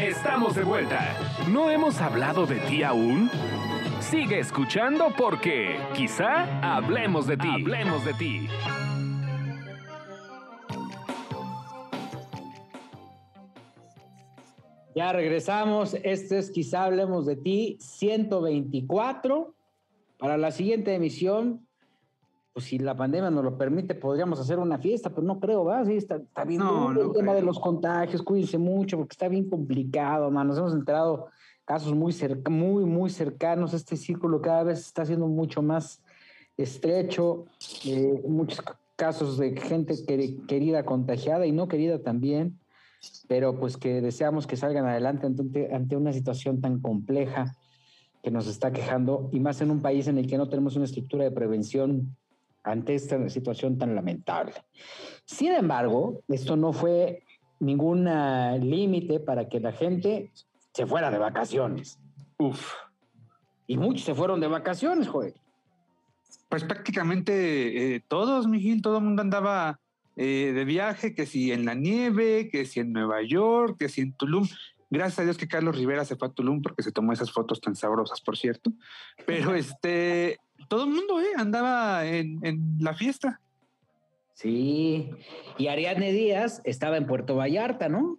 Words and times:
Estamos 0.00 0.54
de 0.54 0.62
vuelta. 0.62 1.16
¿No 1.50 1.70
hemos 1.70 2.02
hablado 2.02 2.44
de 2.44 2.56
ti 2.60 2.82
aún? 2.82 3.30
Sigue 4.00 4.38
escuchando 4.40 5.06
porque 5.16 5.78
quizá 5.94 6.60
hablemos 6.60 7.26
de 7.26 7.38
ti. 7.38 7.48
Hablemos 7.48 8.04
de 8.04 8.12
ti. 8.12 8.46
Ya 14.94 15.12
regresamos. 15.12 15.94
Este 16.02 16.38
es 16.38 16.50
Quizá 16.50 16.84
Hablemos 16.84 17.24
de 17.24 17.36
Ti 17.36 17.78
124. 17.80 19.54
Para 20.18 20.36
la 20.36 20.50
siguiente 20.50 20.94
emisión, 20.94 21.65
pues 22.56 22.64
si 22.64 22.78
la 22.78 22.96
pandemia 22.96 23.28
nos 23.28 23.44
lo 23.44 23.58
permite, 23.58 23.94
podríamos 23.94 24.40
hacer 24.40 24.58
una 24.58 24.78
fiesta, 24.78 25.10
pero 25.10 25.26
no 25.26 25.38
creo, 25.38 25.66
¿va? 25.66 25.84
Sí, 25.84 25.98
está, 25.98 26.16
bien 26.46 26.62
el 26.62 27.12
tema 27.12 27.34
de 27.34 27.42
los 27.42 27.60
contagios. 27.60 28.22
Cuídense 28.22 28.56
mucho 28.56 28.96
porque 28.96 29.12
está 29.12 29.28
bien 29.28 29.50
complicado, 29.50 30.30
man. 30.30 30.48
Nos 30.48 30.56
hemos 30.56 30.72
enterado 30.72 31.26
casos 31.66 31.94
muy, 31.94 32.14
muy, 32.48 32.86
muy 32.86 33.10
cercanos. 33.10 33.74
Este 33.74 33.94
círculo 33.98 34.40
cada 34.40 34.62
vez 34.62 34.78
está 34.78 35.04
siendo 35.04 35.26
mucho 35.26 35.60
más 35.60 36.02
estrecho. 36.56 37.44
Eh, 37.84 38.22
muchos 38.26 38.62
casos 38.96 39.36
de 39.36 39.54
gente 39.54 39.94
querida 40.48 40.86
contagiada 40.86 41.44
y 41.44 41.52
no 41.52 41.68
querida 41.68 41.98
también 41.98 42.58
pero 43.28 43.60
pues 43.60 43.76
que 43.76 44.00
deseamos 44.00 44.46
que 44.46 44.56
salgan 44.56 44.86
adelante 44.86 45.26
ante, 45.26 45.96
una 45.96 46.14
situación 46.14 46.62
tan 46.62 46.80
compleja 46.80 47.54
que 48.22 48.30
nos 48.30 48.46
está 48.46 48.72
quejando 48.72 49.28
y 49.30 49.40
más 49.40 49.60
en 49.60 49.70
un 49.70 49.82
país 49.82 50.08
en 50.08 50.16
el 50.16 50.26
que 50.26 50.38
no 50.38 50.48
tenemos 50.48 50.74
una 50.74 50.86
estructura 50.86 51.24
de 51.24 51.30
prevención 51.30 52.16
ante 52.66 52.96
esta 52.96 53.28
situación 53.28 53.78
tan 53.78 53.94
lamentable. 53.94 54.52
Sin 55.24 55.52
embargo, 55.52 56.22
esto 56.28 56.56
no 56.56 56.72
fue 56.72 57.22
ningún 57.60 58.04
límite 58.60 59.20
para 59.20 59.48
que 59.48 59.60
la 59.60 59.72
gente 59.72 60.30
se 60.74 60.84
fuera 60.84 61.10
de 61.10 61.18
vacaciones. 61.18 61.98
Uf. 62.38 62.74
Y 63.68 63.78
muchos 63.78 64.04
se 64.04 64.14
fueron 64.14 64.40
de 64.40 64.48
vacaciones, 64.48 65.08
joder. 65.08 65.34
Pues 66.48 66.64
prácticamente 66.64 67.94
eh, 67.94 68.02
todos, 68.06 68.46
Miguel, 68.46 68.82
todo 68.82 68.98
el 68.98 69.04
mundo 69.04 69.22
andaba 69.22 69.80
eh, 70.16 70.52
de 70.52 70.64
viaje, 70.64 71.14
que 71.14 71.24
si 71.24 71.52
en 71.52 71.64
la 71.64 71.74
nieve, 71.74 72.48
que 72.50 72.66
si 72.66 72.80
en 72.80 72.92
Nueva 72.92 73.22
York, 73.22 73.76
que 73.78 73.88
si 73.88 74.00
en 74.00 74.12
Tulum. 74.12 74.46
Gracias 74.90 75.20
a 75.20 75.24
Dios 75.24 75.36
que 75.36 75.48
Carlos 75.48 75.76
Rivera 75.76 76.04
se 76.04 76.16
fue 76.16 76.28
a 76.28 76.32
Tulum 76.32 76.62
porque 76.62 76.82
se 76.82 76.92
tomó 76.92 77.12
esas 77.12 77.32
fotos 77.32 77.60
tan 77.60 77.76
sabrosas, 77.76 78.20
por 78.20 78.36
cierto. 78.36 78.72
Pero 79.24 79.54
este, 79.54 80.38
todo 80.68 80.84
el 80.84 80.90
mundo 80.90 81.20
eh, 81.20 81.32
andaba 81.36 82.06
en, 82.06 82.44
en 82.44 82.76
la 82.80 82.94
fiesta. 82.94 83.40
Sí, 84.34 85.10
y 85.56 85.68
Ariadne 85.68 86.12
Díaz 86.12 86.60
estaba 86.64 86.96
en 86.98 87.06
Puerto 87.06 87.36
Vallarta, 87.36 87.88
¿no? 87.88 88.18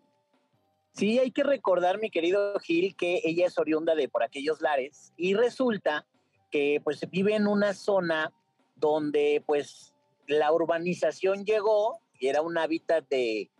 Sí, 0.93 1.19
hay 1.19 1.29
que 1.29 1.43
recordar, 1.43 1.99
mi 1.99 2.09
querido 2.09 2.57
Gil, 2.59 2.95
que 2.95 3.21
ella 3.23 3.45
es 3.45 3.59
oriunda 3.59 3.93
de 3.93 4.09
por 4.09 4.23
aquellos 4.23 4.61
lares 4.61 5.13
y 5.15 5.35
resulta 5.35 6.07
que 6.49 6.81
pues 6.83 7.07
vive 7.11 7.35
en 7.35 7.45
una 7.45 7.75
zona 7.75 8.33
donde 8.75 9.43
pues 9.45 9.93
la 10.25 10.51
urbanización 10.51 11.45
llegó 11.45 11.99
y 12.19 12.27
era 12.27 12.41
un 12.41 12.57
hábitat 12.57 13.07
de, 13.09 13.51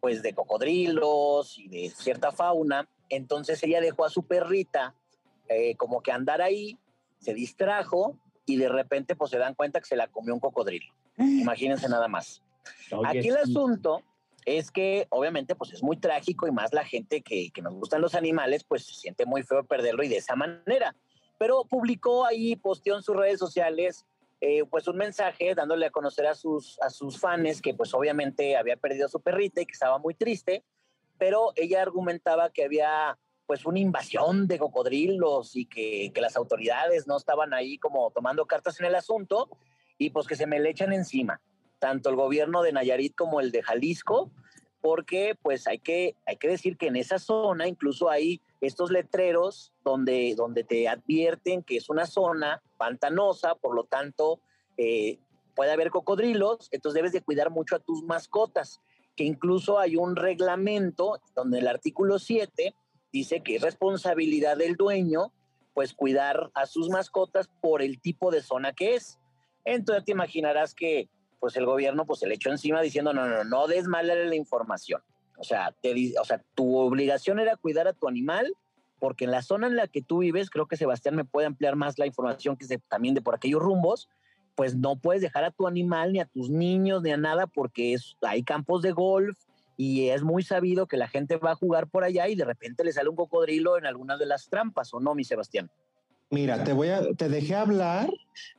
pues, 0.00 0.22
de 0.22 0.34
cocodrilos 0.34 1.58
y 1.58 1.68
de 1.68 1.90
cierta 1.90 2.30
fauna. 2.30 2.88
Entonces 3.08 3.62
ella 3.62 3.80
dejó 3.80 4.04
a 4.04 4.10
su 4.10 4.24
perrita 4.24 4.94
eh, 5.48 5.76
como 5.76 6.02
que 6.02 6.12
andar 6.12 6.42
ahí, 6.42 6.78
se 7.22 7.34
distrajo 7.34 8.18
y 8.44 8.56
de 8.56 8.68
repente 8.68 9.16
pues 9.16 9.30
se 9.30 9.38
dan 9.38 9.54
cuenta 9.54 9.80
que 9.80 9.86
se 9.86 9.96
la 9.96 10.08
comió 10.08 10.34
un 10.34 10.40
cocodrilo. 10.40 10.92
Imagínense 11.16 11.88
nada 11.88 12.08
más. 12.08 12.42
Aquí 13.06 13.28
el 13.28 13.36
asunto 13.36 14.02
es 14.44 14.70
que 14.70 15.06
obviamente 15.10 15.54
pues 15.54 15.72
es 15.72 15.82
muy 15.82 15.96
trágico 15.96 16.46
y 16.46 16.50
más 16.50 16.72
la 16.72 16.84
gente 16.84 17.22
que, 17.22 17.50
que, 17.50 17.62
nos 17.62 17.74
gustan 17.74 18.00
los 18.00 18.14
animales 18.14 18.64
pues 18.64 18.84
se 18.84 18.94
siente 18.94 19.24
muy 19.24 19.42
feo 19.42 19.64
perderlo 19.64 20.02
y 20.02 20.08
de 20.08 20.16
esa 20.16 20.36
manera. 20.36 20.94
Pero 21.38 21.64
publicó 21.64 22.26
ahí, 22.26 22.56
posteó 22.56 22.96
en 22.96 23.02
sus 23.02 23.16
redes 23.16 23.38
sociales 23.38 24.04
eh, 24.44 24.64
pues 24.68 24.88
un 24.88 24.96
mensaje 24.96 25.54
dándole 25.54 25.86
a 25.86 25.90
conocer 25.90 26.26
a 26.26 26.34
sus, 26.34 26.76
a 26.82 26.90
sus 26.90 27.20
fans 27.20 27.62
que 27.62 27.74
pues 27.74 27.94
obviamente 27.94 28.56
había 28.56 28.76
perdido 28.76 29.06
a 29.06 29.08
su 29.08 29.20
perrita 29.20 29.60
y 29.60 29.66
que 29.66 29.72
estaba 29.72 29.98
muy 29.98 30.14
triste, 30.14 30.64
pero 31.16 31.52
ella 31.54 31.80
argumentaba 31.80 32.50
que 32.50 32.64
había 32.64 33.16
pues 33.46 33.66
una 33.66 33.78
invasión 33.78 34.46
de 34.46 34.58
cocodrilos 34.58 35.56
y 35.56 35.66
que, 35.66 36.10
que 36.14 36.20
las 36.20 36.36
autoridades 36.36 37.06
no 37.06 37.16
estaban 37.16 37.52
ahí 37.54 37.78
como 37.78 38.10
tomando 38.10 38.46
cartas 38.46 38.80
en 38.80 38.86
el 38.86 38.94
asunto 38.94 39.48
y 39.98 40.10
pues 40.10 40.26
que 40.26 40.36
se 40.36 40.46
me 40.46 40.60
le 40.60 40.70
echan 40.70 40.92
encima, 40.92 41.40
tanto 41.78 42.10
el 42.10 42.16
gobierno 42.16 42.62
de 42.62 42.72
Nayarit 42.72 43.14
como 43.14 43.40
el 43.40 43.52
de 43.52 43.62
Jalisco, 43.62 44.30
porque 44.80 45.36
pues 45.40 45.66
hay 45.66 45.78
que, 45.78 46.16
hay 46.26 46.36
que 46.36 46.48
decir 46.48 46.76
que 46.76 46.88
en 46.88 46.96
esa 46.96 47.18
zona 47.18 47.68
incluso 47.68 48.10
hay 48.10 48.42
estos 48.60 48.90
letreros 48.90 49.72
donde, 49.84 50.34
donde 50.36 50.64
te 50.64 50.88
advierten 50.88 51.62
que 51.62 51.76
es 51.76 51.88
una 51.88 52.06
zona 52.06 52.62
pantanosa, 52.78 53.54
por 53.54 53.74
lo 53.74 53.84
tanto 53.84 54.40
eh, 54.76 55.18
puede 55.54 55.72
haber 55.72 55.90
cocodrilos, 55.90 56.68
entonces 56.72 56.96
debes 56.96 57.12
de 57.12 57.22
cuidar 57.22 57.50
mucho 57.50 57.76
a 57.76 57.80
tus 57.80 58.02
mascotas, 58.02 58.80
que 59.14 59.24
incluso 59.24 59.78
hay 59.78 59.96
un 59.96 60.16
reglamento 60.16 61.20
donde 61.34 61.60
el 61.60 61.68
artículo 61.68 62.18
7 62.18 62.74
dice 63.12 63.42
que 63.42 63.56
es 63.56 63.62
responsabilidad 63.62 64.56
del 64.56 64.76
dueño 64.76 65.32
pues 65.74 65.94
cuidar 65.94 66.50
a 66.54 66.66
sus 66.66 66.88
mascotas 66.88 67.48
por 67.60 67.82
el 67.82 68.00
tipo 68.00 68.30
de 68.30 68.42
zona 68.42 68.72
que 68.72 68.94
es. 68.94 69.18
Entonces 69.64 70.04
te 70.04 70.12
imaginarás 70.12 70.74
que 70.74 71.08
pues 71.40 71.56
el 71.56 71.66
gobierno 71.66 72.06
pues 72.06 72.20
se 72.20 72.26
le 72.26 72.34
echó 72.34 72.50
encima 72.50 72.80
diciendo 72.80 73.12
no, 73.12 73.26
no, 73.26 73.44
no 73.44 73.66
des 73.66 73.86
mal 73.86 74.06
la 74.06 74.34
información. 74.34 75.02
O 75.38 75.44
sea, 75.44 75.74
te, 75.80 76.14
o 76.20 76.24
sea, 76.24 76.42
tu 76.54 76.76
obligación 76.76 77.40
era 77.40 77.56
cuidar 77.56 77.88
a 77.88 77.94
tu 77.94 78.06
animal, 78.06 78.54
porque 79.00 79.24
en 79.24 79.32
la 79.32 79.42
zona 79.42 79.66
en 79.66 79.76
la 79.76 79.88
que 79.88 80.02
tú 80.02 80.18
vives, 80.18 80.50
creo 80.50 80.66
que 80.66 80.76
Sebastián 80.76 81.16
me 81.16 81.24
puede 81.24 81.46
ampliar 81.46 81.74
más 81.74 81.98
la 81.98 82.06
información 82.06 82.56
que 82.56 82.64
es 82.64 82.80
también 82.88 83.14
de 83.14 83.22
por 83.22 83.34
aquellos 83.34 83.60
rumbos, 83.60 84.08
pues 84.54 84.76
no 84.76 84.96
puedes 84.96 85.22
dejar 85.22 85.44
a 85.44 85.50
tu 85.50 85.66
animal, 85.66 86.12
ni 86.12 86.20
a 86.20 86.26
tus 86.26 86.50
niños, 86.50 87.02
ni 87.02 87.10
a 87.10 87.16
nada, 87.16 87.46
porque 87.46 87.94
es, 87.94 88.16
hay 88.20 88.44
campos 88.44 88.82
de 88.82 88.92
golf 88.92 89.36
y 89.76 90.08
es 90.08 90.22
muy 90.22 90.42
sabido 90.42 90.86
que 90.86 90.96
la 90.96 91.08
gente 91.08 91.36
va 91.36 91.52
a 91.52 91.56
jugar 91.56 91.88
por 91.88 92.04
allá 92.04 92.28
y 92.28 92.34
de 92.34 92.44
repente 92.44 92.84
le 92.84 92.92
sale 92.92 93.08
un 93.08 93.16
cocodrilo 93.16 93.78
en 93.78 93.86
alguna 93.86 94.16
de 94.16 94.26
las 94.26 94.48
trampas, 94.48 94.92
¿o 94.94 95.00
no, 95.00 95.14
mi 95.14 95.24
Sebastián? 95.24 95.70
Mira, 96.32 96.64
te 96.64 96.72
voy 96.72 96.88
a, 96.88 97.12
te 97.12 97.28
dejé 97.28 97.54
hablar 97.54 98.10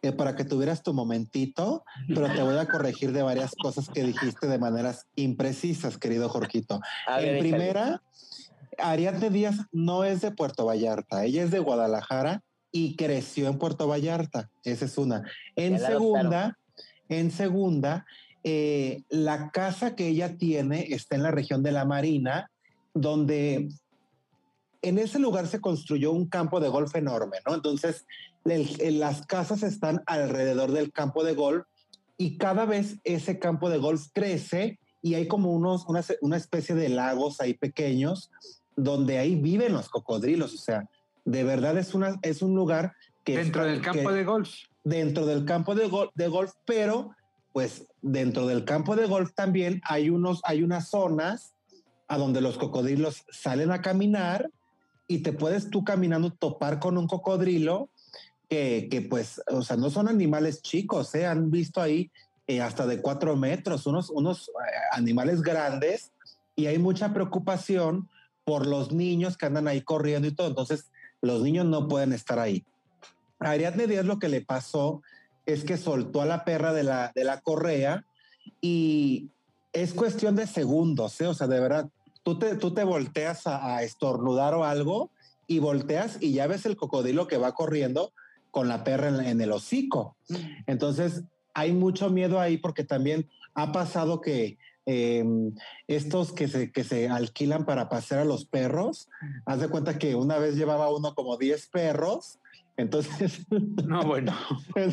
eh, 0.04 0.12
para 0.12 0.36
que 0.36 0.46
tuvieras 0.46 0.84
tu 0.84 0.94
momentito, 0.94 1.84
pero 2.08 2.32
te 2.32 2.44
voy 2.44 2.58
a 2.58 2.68
corregir 2.68 3.12
de 3.14 3.24
varias 3.24 3.56
cosas 3.56 3.90
que 3.90 4.04
dijiste 4.04 4.48
de 4.48 4.60
maneras 4.60 5.08
imprecisas, 5.16 5.98
querido 5.98 6.30
Jorquito. 6.30 6.82
en 7.18 7.40
primera, 7.40 8.04
Ariadne 8.78 9.32
Díaz 9.32 9.56
no 9.72 10.04
es 10.04 10.22
de 10.22 10.30
Puerto 10.30 10.68
Vallarta, 10.68 11.26
ella 11.26 11.42
es 11.42 11.50
de 11.50 11.58
Guadalajara 11.58 12.44
y 12.72 12.96
creció 12.96 13.48
en 13.48 13.58
Puerto 13.58 13.88
Vallarta. 13.88 14.52
Esa 14.64 14.86
es 14.86 14.98
una. 15.00 15.24
En 15.56 15.80
segunda, 15.80 16.60
en 17.10 17.32
segunda, 17.32 18.06
eh, 18.44 19.04
la 19.10 19.52
casa 19.52 19.96
que 19.96 20.08
ella 20.08 20.38
tiene 20.38 20.88
está 20.90 21.16
en 21.16 21.24
la 21.24 21.32
región 21.32 21.64
de 21.64 21.72
la 21.72 21.86
Marina, 21.86 22.52
donde 22.94 23.70
en 24.82 24.98
ese 24.98 25.18
lugar 25.18 25.48
se 25.48 25.62
construyó 25.62 26.12
un 26.12 26.28
campo 26.28 26.60
de 26.60 26.68
golf 26.68 26.94
enorme, 26.96 27.38
¿no? 27.48 27.56
Entonces, 27.56 28.06
las 28.44 29.26
casas 29.26 29.64
están 29.64 30.04
alrededor 30.06 30.74
del 30.74 30.92
campo 30.92 31.24
de 31.24 31.34
golf 31.34 31.66
y 32.18 32.38
cada 32.38 32.66
vez 32.66 32.98
ese 33.06 33.40
campo 33.40 33.70
de 33.70 33.78
golf 33.78 34.08
crece 34.14 34.80
y 35.02 35.16
hay 35.16 35.28
como 35.28 35.52
unos, 35.52 35.86
una, 36.22 36.38
especie 36.38 36.76
de 36.76 36.90
lagos 36.90 37.40
ahí 37.40 37.54
pequeños 37.54 38.30
donde 38.76 39.20
ahí 39.20 39.36
viven 39.36 39.74
los 39.74 39.90
cocodrilos. 39.90 40.54
O 40.54 40.58
sea, 40.58 40.90
de 41.24 41.44
verdad 41.44 41.78
es, 41.78 41.94
una, 41.94 42.20
es 42.22 42.42
un 42.42 42.56
lugar 42.56 42.94
que... 43.24 43.38
Dentro 43.38 43.66
del 43.66 43.82
campo 43.82 44.12
de 44.12 44.24
golf. 44.26 44.50
Dentro 44.84 45.26
del 45.26 45.46
campo 45.46 45.76
de, 45.76 45.90
de 46.16 46.28
golf, 46.28 46.52
pero 46.66 47.12
pues 47.54 47.86
dentro 48.02 48.48
del 48.48 48.66
campo 48.66 48.96
de 48.96 49.06
golf 49.06 49.32
también 49.34 49.82
hay, 49.86 50.10
unos, 50.10 50.42
hay 50.44 50.64
unas 50.64 50.90
zonas 50.90 51.54
a 52.08 52.18
donde 52.18 52.42
los 52.42 52.58
cocodrilos 52.58 53.24
salen 53.32 53.72
a 53.72 53.82
caminar 53.82 54.50
y 55.08 55.20
te 55.20 55.32
puedes 55.32 55.70
tú 55.70 55.84
caminando 55.84 56.32
topar 56.32 56.80
con 56.80 56.98
un 56.98 57.08
cocodrilo 57.08 57.90
que, 58.50 58.88
que 58.90 59.02
pues, 59.02 59.42
o 59.48 59.62
sea, 59.62 59.78
no 59.78 59.90
son 59.90 60.08
animales 60.10 60.62
chicos, 60.62 61.14
¿eh? 61.16 61.28
han 61.28 61.52
visto 61.52 61.82
ahí 61.82 62.12
eh, 62.48 62.60
hasta 62.62 62.86
de 62.88 63.02
cuatro 63.02 63.36
metros, 63.36 63.86
unos, 63.86 64.10
unos 64.10 64.50
eh, 64.50 64.52
animales 64.92 65.42
grandes 65.42 66.12
y 66.56 66.66
hay 66.66 66.80
mucha 66.80 67.14
preocupación 67.14 68.10
por 68.44 68.68
los 68.68 68.92
niños 68.92 69.38
que 69.38 69.46
andan 69.46 69.68
ahí 69.68 69.82
corriendo 69.82 70.28
y 70.28 70.36
todo, 70.36 70.48
entonces 70.48 70.92
los 71.22 71.42
niños 71.42 71.66
no 71.66 71.88
pueden 71.88 72.14
estar 72.14 72.40
ahí. 72.40 72.66
Ariadne 73.40 73.88
Díaz 73.88 74.06
lo 74.06 74.20
que 74.20 74.30
le 74.30 74.42
pasó 74.42 75.02
es 75.46 75.64
que 75.64 75.78
soltó 75.78 76.22
a 76.22 76.26
la 76.26 76.46
perra 76.46 76.74
de 76.74 76.84
la, 76.84 77.12
de 77.14 77.24
la 77.24 77.42
correa 77.42 78.06
y 78.62 79.30
es 79.74 79.94
cuestión 79.94 80.36
de 80.36 80.48
segundos, 80.48 81.20
¿eh? 81.22 81.28
o 81.28 81.34
sea, 81.34 81.48
de 81.48 81.60
verdad, 81.60 81.90
tú 82.24 82.40
te, 82.40 82.56
tú 82.56 82.74
te 82.74 82.84
volteas 82.84 83.48
a, 83.48 83.84
estornudar 83.84 84.54
o 84.54 84.64
algo 84.64 85.12
y 85.48 85.60
volteas 85.60 86.18
y 86.22 86.34
ya 86.34 86.48
ves 86.48 86.66
el 86.66 86.78
cocodrilo 86.78 87.28
que 87.28 87.38
va 87.38 87.54
corriendo 87.54 88.14
con 88.52 88.68
la 88.68 88.84
perra 88.84 89.10
en, 89.10 89.42
el 89.42 89.52
hocico. 89.52 90.16
Entonces, 90.68 91.24
hay 91.54 91.74
mucho 91.74 92.10
miedo 92.10 92.40
ahí 92.40 92.58
porque 92.58 92.84
también 92.84 93.28
ha 93.56 93.72
pasado 93.72 94.22
que 94.22 94.58
em, 94.86 95.56
estos 95.88 96.32
que 96.32 96.48
se, 96.48 96.72
que 96.72 96.84
se 96.84 97.10
alquilan 97.10 97.66
para 97.66 97.90
pasear 97.90 98.22
a 98.22 98.26
los 98.26 98.46
perros. 98.46 99.10
Haz 99.46 99.60
de 99.60 99.70
cuenta 99.70 99.98
que 99.98 100.16
una 100.16 100.38
vez 100.38 100.56
llevaba 100.56 100.94
uno 100.94 101.16
como 101.16 101.38
10 101.38 101.68
perros. 101.68 102.40
Entonces. 102.78 103.46
No, 103.86 104.04
bueno. 104.04 104.34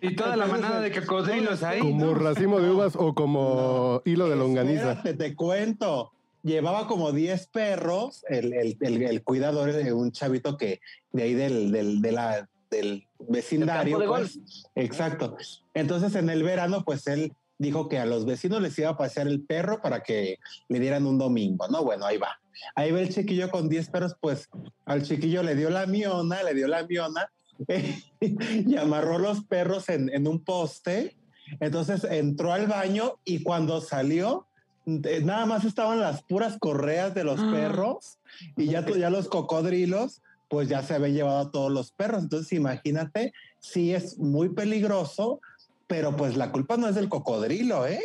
y 0.00 0.14
toda 0.14 0.36
la 0.36 0.46
manada 0.46 0.80
de 0.80 0.92
cocodrilos 0.92 1.62
ahí. 1.62 1.80
Como 1.80 2.14
racimo 2.14 2.60
de 2.60 2.70
uvas 2.70 2.94
o 2.96 3.14
como 3.14 4.02
hilo 4.04 4.28
de 4.28 4.36
longaniza. 4.36 5.02
te 5.02 5.34
cuento 5.34 6.12
llevaba 6.42 6.86
como 6.86 7.12
10 7.12 7.46
perros, 7.48 8.24
el, 8.28 8.52
el, 8.52 8.76
el, 8.80 9.22
cuidador 9.22 9.72
de 9.72 9.92
un 9.92 10.12
chavito 10.12 10.56
que 10.56 10.80
de 11.12 11.22
ahí 11.22 11.34
del, 11.34 11.70
del, 11.70 12.00
de 12.00 12.12
la, 12.12 12.48
del 12.70 13.06
vecindario. 13.18 13.98
Pues, 14.06 14.40
exacto. 14.74 15.36
Entonces 15.74 16.14
en 16.14 16.30
el 16.30 16.42
verano, 16.42 16.84
pues 16.84 17.06
él 17.06 17.32
dijo 17.60 17.90
que 17.90 17.98
a 17.98 18.06
los 18.06 18.24
vecinos 18.24 18.62
les 18.62 18.76
iba 18.78 18.88
a 18.88 18.96
pasear 18.96 19.28
el 19.28 19.42
perro 19.42 19.82
para 19.82 20.02
que 20.02 20.38
le 20.68 20.80
dieran 20.80 21.06
un 21.06 21.18
domingo, 21.18 21.68
¿no? 21.68 21.84
Bueno, 21.84 22.06
ahí 22.06 22.16
va. 22.16 22.40
Ahí 22.74 22.90
va 22.90 23.00
el 23.00 23.12
chiquillo 23.12 23.50
con 23.50 23.68
10 23.68 23.90
perros, 23.90 24.16
pues 24.18 24.48
al 24.86 25.02
chiquillo 25.02 25.42
le 25.42 25.54
dio 25.54 25.68
la 25.68 25.84
miona, 25.84 26.42
le 26.42 26.54
dio 26.54 26.66
la 26.68 26.86
miona 26.86 27.30
y 28.20 28.76
amarró 28.76 29.18
los 29.18 29.44
perros 29.44 29.90
en, 29.90 30.08
en 30.08 30.26
un 30.26 30.42
poste. 30.42 31.16
Entonces 31.60 32.04
entró 32.04 32.52
al 32.54 32.66
baño 32.66 33.18
y 33.26 33.42
cuando 33.42 33.82
salió, 33.82 34.46
nada 34.86 35.44
más 35.44 35.64
estaban 35.64 36.00
las 36.00 36.22
puras 36.22 36.56
correas 36.58 37.14
de 37.14 37.24
los 37.24 37.40
ah. 37.40 37.50
perros 37.52 38.18
y 38.56 38.66
ya, 38.68 38.86
ya 38.86 39.10
los 39.10 39.28
cocodrilos, 39.28 40.22
pues 40.48 40.68
ya 40.70 40.82
se 40.82 40.94
habían 40.94 41.12
llevado 41.12 41.38
a 41.40 41.50
todos 41.50 41.70
los 41.70 41.92
perros. 41.92 42.22
Entonces, 42.22 42.54
imagínate, 42.54 43.34
sí 43.58 43.94
es 43.94 44.18
muy 44.18 44.48
peligroso, 44.48 45.42
pero 45.90 46.16
pues 46.16 46.36
la 46.36 46.52
culpa 46.52 46.76
no 46.76 46.86
es 46.86 46.94
del 46.94 47.08
cocodrilo, 47.08 47.84
¿eh? 47.84 48.04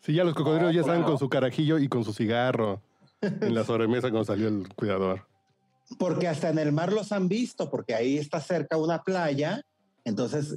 Sí, 0.00 0.14
ya 0.14 0.24
los 0.24 0.32
cocodrilos 0.32 0.74
ya 0.74 0.80
están 0.80 1.02
con 1.02 1.18
su 1.18 1.28
carajillo 1.28 1.78
y 1.78 1.86
con 1.86 2.02
su 2.02 2.14
cigarro 2.14 2.80
en 3.20 3.54
la 3.54 3.62
sobremesa 3.62 4.08
cuando 4.08 4.24
salió 4.24 4.48
el 4.48 4.72
cuidador. 4.74 5.28
Porque 5.98 6.28
hasta 6.28 6.48
en 6.48 6.58
el 6.58 6.72
mar 6.72 6.94
los 6.94 7.12
han 7.12 7.28
visto, 7.28 7.70
porque 7.70 7.94
ahí 7.94 8.16
está 8.16 8.40
cerca 8.40 8.78
una 8.78 9.02
playa, 9.02 9.60
entonces 10.06 10.54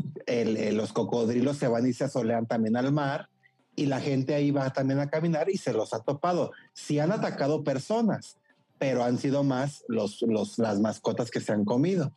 los 0.72 0.94
cocodrilos 0.94 1.58
se 1.58 1.68
van 1.68 1.86
y 1.86 1.92
se 1.92 2.06
asolean 2.06 2.46
también 2.46 2.78
al 2.78 2.94
mar 2.94 3.28
y 3.76 3.88
la 3.88 4.00
gente 4.00 4.34
ahí 4.34 4.52
va 4.52 4.72
también 4.72 5.02
a 5.02 5.10
caminar 5.10 5.50
y 5.50 5.58
se 5.58 5.74
los 5.74 5.94
ha 5.94 6.00
topado. 6.00 6.54
Sí 6.72 6.98
han 7.00 7.12
atacado 7.12 7.66
personas, 7.66 8.38
pero 8.78 9.04
han 9.04 9.18
sido 9.18 9.44
más 9.44 9.84
los, 9.90 10.22
los, 10.22 10.58
las 10.60 10.80
mascotas 10.80 11.30
que 11.30 11.42
se 11.42 11.52
han 11.52 11.66
comido. 11.66 12.14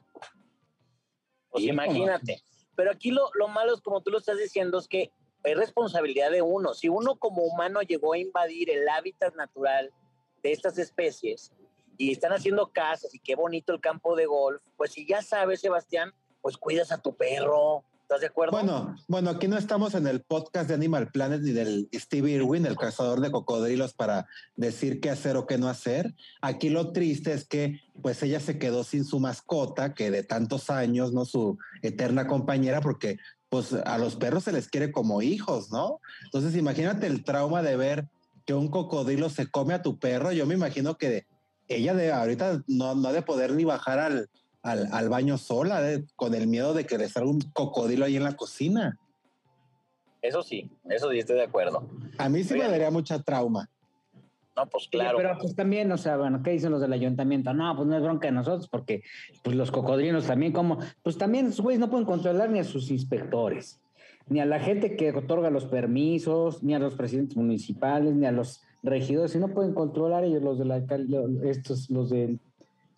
Pues 1.50 1.64
imagínate. 1.64 2.44
Pero 2.80 2.92
aquí 2.92 3.10
lo, 3.10 3.28
lo 3.34 3.46
malo 3.46 3.74
es, 3.74 3.82
como 3.82 4.00
tú 4.00 4.10
lo 4.10 4.16
estás 4.16 4.38
diciendo, 4.38 4.78
es 4.78 4.88
que 4.88 5.12
es 5.44 5.54
responsabilidad 5.54 6.30
de 6.30 6.40
uno. 6.40 6.72
Si 6.72 6.88
uno 6.88 7.16
como 7.16 7.42
humano 7.42 7.82
llegó 7.82 8.14
a 8.14 8.18
invadir 8.18 8.70
el 8.70 8.88
hábitat 8.88 9.34
natural 9.34 9.92
de 10.42 10.52
estas 10.52 10.78
especies 10.78 11.52
y 11.98 12.10
están 12.10 12.32
haciendo 12.32 12.72
casas 12.72 13.14
y 13.14 13.18
qué 13.18 13.34
bonito 13.34 13.74
el 13.74 13.82
campo 13.82 14.16
de 14.16 14.24
golf, 14.24 14.62
pues 14.78 14.92
si 14.92 15.06
ya 15.06 15.20
sabes, 15.20 15.60
Sebastián, 15.60 16.14
pues 16.40 16.56
cuidas 16.56 16.90
a 16.90 17.02
tu 17.02 17.14
perro, 17.14 17.84
¿Estás 18.10 18.22
de 18.22 18.26
acuerdo? 18.26 18.50
Bueno, 18.50 18.96
bueno, 19.06 19.30
aquí 19.30 19.46
no 19.46 19.56
estamos 19.56 19.94
en 19.94 20.08
el 20.08 20.20
podcast 20.20 20.66
de 20.66 20.74
Animal 20.74 21.12
Planet 21.12 21.42
ni 21.42 21.52
del 21.52 21.88
Steve 21.94 22.32
Irwin, 22.32 22.66
el 22.66 22.76
cazador 22.76 23.20
de 23.20 23.30
cocodrilos, 23.30 23.94
para 23.94 24.26
decir 24.56 24.98
qué 24.98 25.10
hacer 25.10 25.36
o 25.36 25.46
qué 25.46 25.58
no 25.58 25.68
hacer. 25.68 26.12
Aquí 26.40 26.70
lo 26.70 26.90
triste 26.90 27.32
es 27.32 27.46
que, 27.46 27.78
pues, 28.02 28.20
ella 28.24 28.40
se 28.40 28.58
quedó 28.58 28.82
sin 28.82 29.04
su 29.04 29.20
mascota, 29.20 29.94
que 29.94 30.10
de 30.10 30.24
tantos 30.24 30.70
años, 30.70 31.12
¿no? 31.12 31.24
Su 31.24 31.56
eterna 31.82 32.26
compañera, 32.26 32.80
porque, 32.80 33.18
pues, 33.48 33.74
a 33.74 33.96
los 33.96 34.16
perros 34.16 34.42
se 34.42 34.50
les 34.50 34.66
quiere 34.66 34.90
como 34.90 35.22
hijos, 35.22 35.70
¿no? 35.70 36.00
Entonces, 36.24 36.56
imagínate 36.56 37.06
el 37.06 37.22
trauma 37.22 37.62
de 37.62 37.76
ver 37.76 38.08
que 38.44 38.54
un 38.54 38.72
cocodrilo 38.72 39.30
se 39.30 39.48
come 39.48 39.72
a 39.72 39.82
tu 39.82 40.00
perro. 40.00 40.32
Yo 40.32 40.46
me 40.46 40.54
imagino 40.54 40.98
que 40.98 41.28
ella 41.68 41.94
de 41.94 42.10
ahorita 42.10 42.64
no, 42.66 42.96
no 42.96 43.08
ha 43.08 43.12
de 43.12 43.22
poder 43.22 43.52
ni 43.52 43.62
bajar 43.62 44.00
al, 44.00 44.28
al, 44.62 45.08
baño 45.08 45.38
sola, 45.38 45.80
con 46.16 46.34
el 46.34 46.46
miedo 46.46 46.74
de 46.74 46.84
que 46.84 46.98
le 46.98 47.08
salga 47.08 47.30
un 47.30 47.40
cocodrilo 47.52 48.04
ahí 48.04 48.16
en 48.16 48.24
la 48.24 48.36
cocina. 48.36 48.98
Eso 50.22 50.42
sí, 50.42 50.70
eso 50.88 51.10
sí 51.10 51.18
estoy 51.18 51.36
de 51.36 51.44
acuerdo. 51.44 51.88
A 52.18 52.28
mí 52.28 52.44
sí 52.44 52.54
me 52.54 52.68
daría 52.68 52.90
mucha 52.90 53.22
trauma. 53.22 53.68
No, 54.56 54.66
pues 54.66 54.88
claro. 54.88 55.16
pero 55.16 55.38
pues 55.40 55.54
también, 55.54 55.90
o 55.92 55.96
sea, 55.96 56.16
bueno, 56.16 56.42
¿qué 56.42 56.50
dicen 56.50 56.72
los 56.72 56.80
del 56.82 56.92
ayuntamiento? 56.92 57.54
No, 57.54 57.74
pues 57.76 57.88
no 57.88 57.96
es 57.96 58.02
bronca 58.02 58.26
de 58.26 58.32
nosotros, 58.32 58.68
porque 58.68 59.02
pues 59.42 59.56
los 59.56 59.70
cocodrilos 59.70 60.26
también, 60.26 60.52
como, 60.52 60.78
pues 61.02 61.16
también 61.16 61.46
esos 61.46 61.60
güeyes 61.60 61.80
no 61.80 61.88
pueden 61.88 62.04
controlar 62.04 62.50
ni 62.50 62.58
a 62.58 62.64
sus 62.64 62.90
inspectores, 62.90 63.80
ni 64.28 64.40
a 64.40 64.44
la 64.44 64.60
gente 64.60 64.96
que 64.96 65.12
otorga 65.12 65.48
los 65.48 65.64
permisos, 65.64 66.62
ni 66.62 66.74
a 66.74 66.78
los 66.78 66.94
presidentes 66.94 67.36
municipales, 67.36 68.14
ni 68.14 68.26
a 68.26 68.32
los 68.32 68.62
regidores, 68.82 69.32
si 69.32 69.38
no 69.38 69.48
pueden 69.48 69.72
controlar 69.72 70.24
ellos 70.24 70.42
los 70.42 70.58
de 70.58 70.64
la 70.64 70.82
estos, 71.44 71.88
los 71.88 72.10
de 72.10 72.38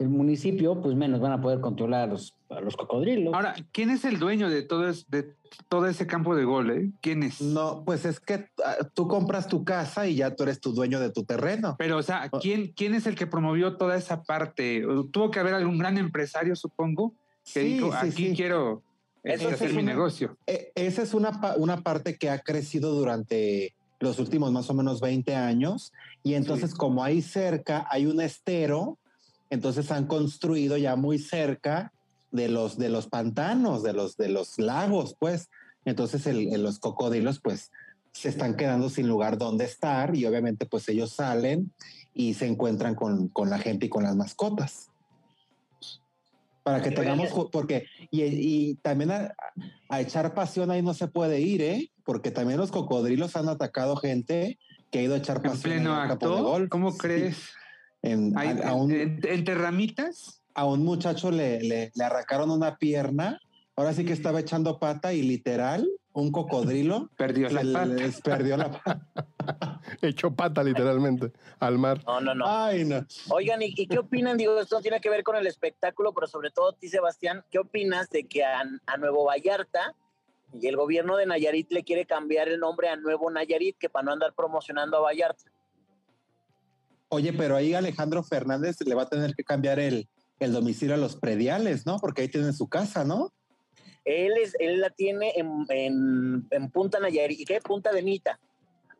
el 0.02 0.08
municipio, 0.08 0.80
pues 0.80 0.94
menos 0.94 1.20
van 1.20 1.32
a 1.32 1.40
poder 1.40 1.60
controlar 1.60 2.02
a 2.02 2.06
los, 2.12 2.34
los 2.62 2.76
cocodrilos. 2.76 3.32
Ahora, 3.34 3.54
¿quién 3.72 3.90
es 3.90 4.04
el 4.04 4.18
dueño 4.18 4.50
de 4.50 4.62
todo, 4.62 4.82
de 4.82 5.34
todo 5.68 5.86
ese 5.86 6.06
campo 6.06 6.34
de 6.34 6.44
gol? 6.44 6.70
Eh? 6.70 6.90
¿Quién 7.00 7.22
es? 7.22 7.40
No, 7.40 7.82
pues 7.84 8.04
es 8.04 8.20
que 8.20 8.48
ah, 8.64 8.76
tú 8.92 9.08
compras 9.08 9.48
tu 9.48 9.64
casa 9.64 10.06
y 10.06 10.16
ya 10.16 10.34
tú 10.34 10.42
eres 10.42 10.60
tu 10.60 10.72
dueño 10.72 11.00
de 11.00 11.10
tu 11.10 11.24
terreno. 11.24 11.76
Pero, 11.78 11.96
o 11.98 12.02
sea, 12.02 12.30
¿quién, 12.40 12.72
quién 12.76 12.94
es 12.94 13.06
el 13.06 13.14
que 13.14 13.26
promovió 13.26 13.76
toda 13.76 13.96
esa 13.96 14.22
parte? 14.22 14.84
Tuvo 15.10 15.30
que 15.30 15.40
haber 15.40 15.54
algún 15.54 15.78
gran 15.78 15.96
empresario, 15.98 16.56
supongo, 16.56 17.14
que 17.52 17.60
dijo, 17.60 17.92
aquí 17.92 18.34
quiero 18.34 18.82
este, 19.22 19.46
hacer 19.46 19.72
mi 19.72 19.82
negocio. 19.82 20.36
E, 20.46 20.72
esa 20.74 21.02
es 21.02 21.14
una, 21.14 21.40
una 21.56 21.82
parte 21.82 22.16
que 22.16 22.30
ha 22.30 22.40
crecido 22.40 22.92
durante 22.92 23.74
los 24.00 24.18
últimos 24.18 24.52
más 24.52 24.68
o 24.68 24.74
menos 24.74 25.00
20 25.00 25.34
años. 25.34 25.92
Y 26.24 26.34
entonces, 26.34 26.74
como 26.74 27.02
ahí 27.02 27.22
cerca 27.22 27.86
hay 27.90 28.06
un 28.06 28.20
estero, 28.20 28.98
entonces 29.52 29.90
han 29.90 30.06
construido 30.06 30.78
ya 30.78 30.96
muy 30.96 31.18
cerca 31.18 31.92
de 32.30 32.48
los, 32.48 32.78
de 32.78 32.88
los 32.88 33.06
pantanos, 33.06 33.82
de 33.82 33.92
los, 33.92 34.16
de 34.16 34.30
los 34.30 34.58
lagos, 34.58 35.14
pues. 35.18 35.50
Entonces 35.84 36.26
los 36.58 36.78
cocodrilos, 36.78 37.38
pues, 37.38 37.70
se 38.12 38.30
están 38.30 38.56
quedando 38.56 38.88
sin 38.88 39.08
lugar 39.08 39.36
donde 39.36 39.66
estar 39.66 40.16
y 40.16 40.24
obviamente, 40.24 40.64
pues, 40.64 40.88
ellos 40.88 41.12
salen 41.12 41.70
y 42.14 42.32
se 42.32 42.46
encuentran 42.46 42.94
con, 42.94 43.30
la 43.44 43.58
gente 43.58 43.86
y 43.86 43.88
con 43.90 44.04
las 44.04 44.16
mascotas. 44.16 44.88
Para 46.62 46.80
que 46.80 46.90
tengamos, 46.90 47.28
porque, 47.52 47.84
y, 48.10 48.76
también 48.76 49.10
a, 49.10 50.00
echar 50.00 50.32
pasión 50.32 50.70
ahí 50.70 50.80
no 50.80 50.94
se 50.94 51.08
puede 51.08 51.42
ir, 51.42 51.60
¿eh? 51.60 51.90
Porque 52.04 52.30
también 52.30 52.58
los 52.58 52.70
cocodrilos 52.70 53.36
han 53.36 53.50
atacado 53.50 53.96
gente 53.96 54.58
que 54.90 55.00
ha 55.00 55.02
ido 55.02 55.14
a 55.14 55.18
echar 55.18 55.42
pasión. 55.42 55.72
¿En 55.72 55.78
pleno 55.80 55.94
acto? 55.94 56.68
¿Cómo 56.70 56.96
crees? 56.96 57.50
En, 58.02 58.36
a, 58.36 58.74
un, 58.74 58.92
¿Entre 58.92 59.54
ramitas? 59.54 60.42
A 60.54 60.66
un 60.66 60.84
muchacho 60.84 61.30
le, 61.30 61.60
le, 61.62 61.92
le, 61.94 62.04
arrancaron 62.04 62.50
una 62.50 62.76
pierna. 62.76 63.40
Ahora 63.76 63.94
sí 63.94 64.04
que 64.04 64.12
estaba 64.12 64.40
echando 64.40 64.78
pata 64.78 65.14
y 65.14 65.22
literal, 65.22 65.88
un 66.12 66.30
cocodrilo 66.30 67.10
perdió 67.16 67.48
la 67.48 67.62
pata. 67.62 67.86
Les 67.86 68.20
perdió 68.20 68.56
la 68.56 68.70
pata. 68.70 69.08
Echó 70.02 70.34
pata 70.34 70.62
literalmente 70.62 71.32
al 71.58 71.78
mar. 71.78 72.02
No, 72.06 72.20
no, 72.20 72.34
no. 72.34 72.44
Ay, 72.46 72.84
no. 72.84 73.06
Oigan, 73.30 73.62
¿y, 73.62 73.86
qué 73.86 73.98
opinan? 73.98 74.36
Digo, 74.36 74.58
esto 74.60 74.80
tiene 74.80 75.00
que 75.00 75.10
ver 75.10 75.22
con 75.22 75.36
el 75.36 75.46
espectáculo, 75.46 76.12
pero 76.12 76.26
sobre 76.26 76.50
todo 76.50 76.72
ti, 76.72 76.88
Sebastián, 76.88 77.44
¿qué 77.50 77.58
opinas 77.58 78.10
de 78.10 78.24
que 78.24 78.44
a, 78.44 78.62
a 78.86 78.96
Nuevo 78.98 79.24
Vallarta 79.24 79.94
y 80.52 80.66
el 80.66 80.76
gobierno 80.76 81.16
de 81.16 81.26
Nayarit 81.26 81.72
le 81.72 81.82
quiere 81.82 82.04
cambiar 82.04 82.48
el 82.48 82.60
nombre 82.60 82.88
a 82.88 82.96
Nuevo 82.96 83.30
Nayarit, 83.30 83.78
que 83.78 83.88
para 83.88 84.04
no 84.04 84.12
andar 84.12 84.34
promocionando 84.34 84.98
a 84.98 85.00
Vallarta? 85.00 85.50
Oye, 87.14 87.34
pero 87.34 87.56
ahí 87.56 87.74
Alejandro 87.74 88.22
Fernández 88.22 88.80
le 88.86 88.94
va 88.94 89.02
a 89.02 89.08
tener 89.08 89.34
que 89.34 89.44
cambiar 89.44 89.78
el, 89.78 90.08
domicilio 90.40 90.94
a 90.94 90.98
los 90.98 91.14
prediales, 91.14 91.84
¿no? 91.84 91.98
Porque 91.98 92.22
ahí 92.22 92.28
tiene 92.28 92.54
su 92.54 92.68
casa, 92.68 93.04
¿no? 93.04 93.30
Él, 94.06 94.32
es, 94.42 94.56
él 94.58 94.80
la 94.80 94.88
tiene 94.88 95.34
en, 95.36 96.46
en, 96.50 96.70
Punta 96.70 97.00
Nayarit. 97.00 97.38
¿Y 97.38 97.44
qué? 97.44 97.60
Punta 97.60 97.92
de 97.92 98.02
Nita. 98.02 98.40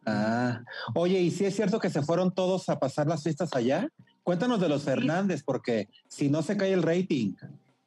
Ah, 0.04 0.60
oye, 0.94 1.20
¿y 1.20 1.30
si 1.30 1.46
es 1.46 1.56
cierto 1.56 1.80
que 1.80 1.88
se 1.88 2.02
fueron 2.02 2.34
todos 2.34 2.68
a 2.68 2.78
pasar 2.78 3.06
las 3.06 3.22
fiestas 3.22 3.48
allá? 3.54 3.88
Cuéntanos 4.22 4.60
de 4.60 4.68
los 4.68 4.84
Fernández, 4.84 5.42
porque 5.42 5.88
si 6.06 6.28
no 6.28 6.42
se 6.42 6.58
cae 6.58 6.74
el 6.74 6.82
rating. 6.82 7.32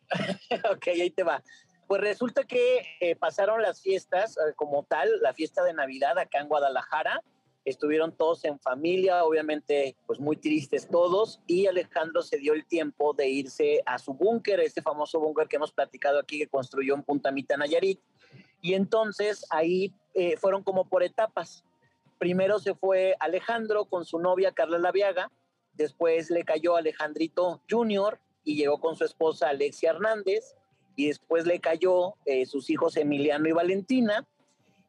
ok, 0.72 0.88
ahí 0.88 1.12
te 1.12 1.22
va. 1.22 1.44
Pues 1.86 2.02
resulta 2.02 2.46
que 2.46 2.82
eh, 3.00 3.16
pasaron 3.16 3.62
las 3.62 3.80
fiestas 3.80 4.38
eh, 4.38 4.54
como 4.56 4.86
tal, 4.86 5.08
la 5.22 5.36
fiesta 5.36 5.64
de 5.64 5.76
Navidad 5.76 6.18
acá 6.18 6.40
en 6.40 6.48
Guadalajara, 6.48 7.22
estuvieron 7.66 8.16
todos 8.16 8.46
en 8.46 8.60
familia, 8.60 9.26
obviamente 9.26 9.98
pues 10.06 10.20
muy 10.20 10.38
tristes 10.38 10.88
todos, 10.88 11.42
y 11.48 11.66
Alejandro 11.66 12.22
se 12.22 12.38
dio 12.38 12.54
el 12.54 12.66
tiempo 12.66 13.14
de 13.14 13.28
irse 13.28 13.82
a 13.86 13.98
su 13.98 14.14
búnker, 14.14 14.60
este 14.60 14.82
famoso 14.82 15.20
búnker 15.20 15.48
que 15.48 15.56
hemos 15.56 15.72
platicado 15.72 16.20
aquí 16.20 16.38
que 16.38 16.48
construyó 16.48 16.94
en 16.94 17.04
Punta 17.04 17.32
Mita 17.32 17.58
Nayarit, 17.58 18.00
y 18.62 18.76
entonces 18.76 19.46
ahí 19.50 19.94
eh, 20.14 20.38
fueron 20.38 20.64
como 20.64 20.88
por 20.88 21.04
etapas. 21.04 21.66
Primero 22.18 22.60
se 22.60 22.76
fue 22.76 23.16
Alejandro 23.20 23.86
con 23.86 24.06
su 24.06 24.20
novia 24.20 24.54
Carla 24.54 24.78
Laviaga, 24.78 25.32
después 25.74 26.30
le 26.30 26.44
cayó 26.44 26.76
Alejandrito 26.76 27.62
Jr. 27.70 28.20
y 28.44 28.56
llegó 28.56 28.80
con 28.80 28.96
su 28.96 29.04
esposa 29.04 29.50
Alexia 29.50 29.90
Hernández, 29.90 30.56
y 30.96 31.08
después 31.08 31.46
le 31.46 31.60
cayó 31.60 32.16
eh, 32.26 32.46
sus 32.46 32.70
hijos 32.70 32.96
Emiliano 32.96 33.50
y 33.50 33.52
Valentina, 33.52 34.26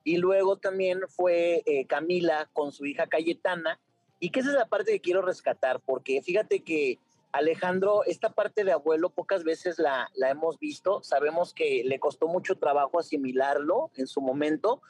y 0.07 0.19
luego 0.19 0.57
también 0.57 1.01
fue 1.09 1.65
eh, 1.67 1.85
Camila 1.85 2.49
con 2.53 2.71
su 2.71 2.87
hija 2.87 3.09
Cayetana, 3.09 3.81
y 4.21 4.31
que 4.31 4.39
esa 4.39 4.51
es 4.51 4.55
la 4.55 4.69
parte 4.69 4.93
que 4.93 5.01
quiero 5.01 5.21
rescatar, 5.21 5.81
porque 5.81 6.23
fíjate 6.23 6.63
que 6.63 7.01
Alejandro, 7.33 8.05
esta 8.05 8.31
parte 8.31 8.63
de 8.63 8.71
abuelo 8.71 9.11
pocas 9.11 9.43
veces 9.43 9.81
la, 9.81 10.09
la 10.15 10.31
hemos 10.31 10.61
visto, 10.61 11.03
sabemos 11.03 11.53
que 11.53 11.83
le 11.85 11.99
costó 11.99 12.29
mucho 12.29 12.55
trabajo 12.55 13.01
asimilarlo 13.01 13.91
en 13.97 14.07
su 14.07 14.21
momento, 14.21 14.81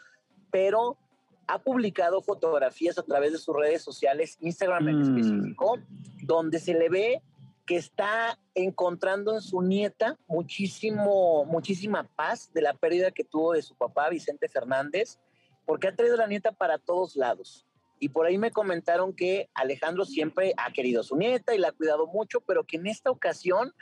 pero 0.51 0.99
ha 1.47 1.63
publicado 1.63 2.21
fotografías 2.21 2.99
a 2.99 3.03
través 3.03 3.33
de 3.33 3.39
sus 3.39 3.57
redes 3.57 3.81
sociales, 3.81 4.37
Instagram 4.43 4.87
en 4.89 4.99
mm. 4.99 5.03
específico, 5.03 5.79
donde 6.25 6.59
se 6.59 6.75
le 6.75 6.91
ve 6.91 7.23
que 7.67 7.77
está 7.77 8.39
encontrando 8.55 9.35
en 9.35 9.41
su 9.41 9.61
nieta 9.61 10.17
muchísimo, 10.29 11.45
muchísima 11.45 12.05
paz 12.05 12.53
de 12.53 12.63
la 12.63 12.75
pérdida 12.75 13.11
que 13.11 13.25
tuvo 13.25 13.53
de 13.53 13.63
su 13.63 13.75
papá, 13.75 14.09
Vicente 14.09 14.49
Fernández, 14.49 15.19
porque 15.67 15.89
ha 15.89 15.97
traído 15.97 16.15
a 16.15 16.19
la 16.19 16.27
nieta 16.29 16.53
para 16.53 16.79
todos 16.79 17.17
lados. 17.17 17.67
Y 17.99 18.11
por 18.11 18.27
ahí 18.27 18.39
me 18.39 18.53
comentaron 18.53 19.15
que 19.15 19.51
Alejandro 19.55 20.05
siempre 20.05 20.55
ha 20.57 20.73
querido 20.73 21.01
a 21.01 21.05
su 21.05 21.17
nieta 21.17 21.55
y 21.55 21.59
la 21.59 21.69
ha 21.69 21.73
cuidado 21.73 22.07
mucho, 22.07 22.41
pero 22.41 22.65
que 22.65 22.77
en 22.77 22.87
esta 22.87 23.11
ocasión 23.11 23.73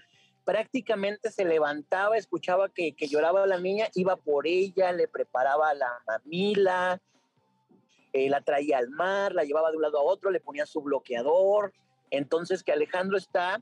prácticamente 0.45 1.31
se 1.31 1.45
levantaba, 1.45 2.17
escuchaba 2.17 2.69
que, 2.69 2.95
que 2.95 3.09
lloraba 3.09 3.47
la 3.47 3.59
niña, 3.59 3.89
iba 3.95 4.17
por 4.17 4.47
ella, 4.47 4.93
le 4.93 5.09
preparaba 5.09 5.75
la 5.75 5.91
mamila, 6.07 7.01
eh, 8.13 8.31
la 8.31 8.41
traía 8.41 8.79
al 8.79 8.89
mar, 8.91 9.35
la 9.35 9.45
llevaba 9.45 9.71
de 9.71 9.77
un 9.77 9.83
lado 9.83 9.99
a 9.99 10.03
otro, 10.03 10.31
le 10.31 10.41
ponía 10.41 10.65
su 10.65 10.81
bloqueador. 10.81 11.73
Entonces 12.11 12.63
que 12.63 12.73
Alejandro 12.73 13.17
está, 13.17 13.61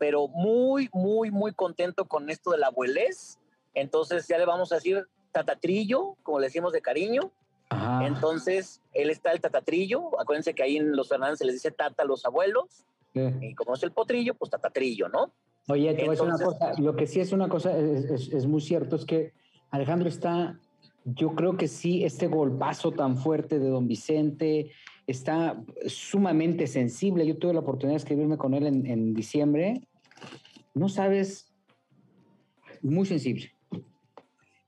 pero 0.00 0.28
muy, 0.28 0.88
muy, 0.94 1.30
muy 1.30 1.52
contento 1.52 2.06
con 2.06 2.30
esto 2.30 2.50
de 2.52 2.58
la 2.58 2.68
abuelez. 2.68 3.38
Entonces 3.74 4.26
ya 4.26 4.38
le 4.38 4.46
vamos 4.46 4.72
a 4.72 4.76
decir 4.76 5.06
tatatrillo, 5.30 6.16
como 6.22 6.40
le 6.40 6.46
decimos 6.46 6.72
de 6.72 6.80
cariño. 6.80 7.30
Entonces, 8.02 8.80
él 8.94 9.10
está 9.10 9.30
el 9.30 9.42
tatatrillo. 9.42 10.18
Acuérdense 10.18 10.54
que 10.54 10.62
ahí 10.62 10.78
en 10.78 10.96
los 10.96 11.08
Fernández 11.08 11.38
se 11.38 11.44
les 11.44 11.56
dice 11.56 11.70
tata 11.70 12.02
a 12.02 12.06
los 12.06 12.24
abuelos. 12.24 12.86
Y 13.14 13.54
como 13.54 13.74
es 13.74 13.82
el 13.82 13.92
potrillo, 13.92 14.34
pues 14.34 14.50
tatatrillo, 14.50 15.10
¿no? 15.10 15.32
Oye, 15.68 15.92
te 15.92 16.06
voy 16.06 16.08
a 16.08 16.10
decir 16.12 16.26
una 16.26 16.38
cosa. 16.38 16.72
Lo 16.78 16.96
que 16.96 17.06
sí 17.06 17.20
es 17.20 17.32
una 17.32 17.48
cosa, 17.50 17.76
es, 17.76 18.46
muy 18.46 18.62
cierto, 18.62 18.96
es 18.96 19.04
que 19.04 19.34
Alejandro 19.70 20.08
está, 20.08 20.58
yo 21.04 21.34
creo 21.34 21.58
que 21.58 21.68
sí, 21.68 22.04
este 22.04 22.26
golpazo 22.26 22.92
tan 22.92 23.18
fuerte 23.18 23.58
de 23.58 23.68
don 23.68 23.86
Vicente 23.86 24.70
está 25.06 25.62
sumamente 25.86 26.66
sensible. 26.66 27.26
Yo 27.26 27.36
tuve 27.36 27.52
la 27.52 27.60
oportunidad 27.60 27.96
de 27.96 27.98
escribirme 27.98 28.38
con 28.38 28.54
él 28.54 28.66
en, 28.66 28.86
en 28.86 29.12
diciembre. 29.12 29.82
No 30.74 30.88
sabes, 30.88 31.52
muy 32.82 33.06
sensible. 33.06 33.54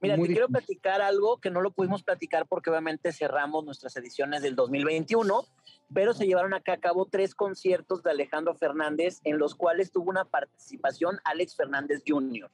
Mira, 0.00 0.16
te 0.16 0.26
quiero 0.26 0.48
platicar 0.48 1.00
algo 1.00 1.38
que 1.38 1.50
no 1.50 1.60
lo 1.60 1.70
pudimos 1.70 2.02
platicar 2.02 2.46
porque 2.48 2.70
obviamente 2.70 3.12
cerramos 3.12 3.64
nuestras 3.64 3.96
ediciones 3.96 4.42
del 4.42 4.56
2021, 4.56 5.46
pero 5.94 6.12
se 6.12 6.26
llevaron 6.26 6.54
acá 6.54 6.72
a 6.72 6.80
cabo 6.80 7.06
tres 7.06 7.36
conciertos 7.36 8.02
de 8.02 8.10
Alejandro 8.10 8.54
Fernández 8.56 9.20
en 9.22 9.38
los 9.38 9.54
cuales 9.54 9.92
tuvo 9.92 10.10
una 10.10 10.24
participación 10.24 11.20
Alex 11.24 11.54
Fernández 11.54 12.02
Jr. 12.06 12.50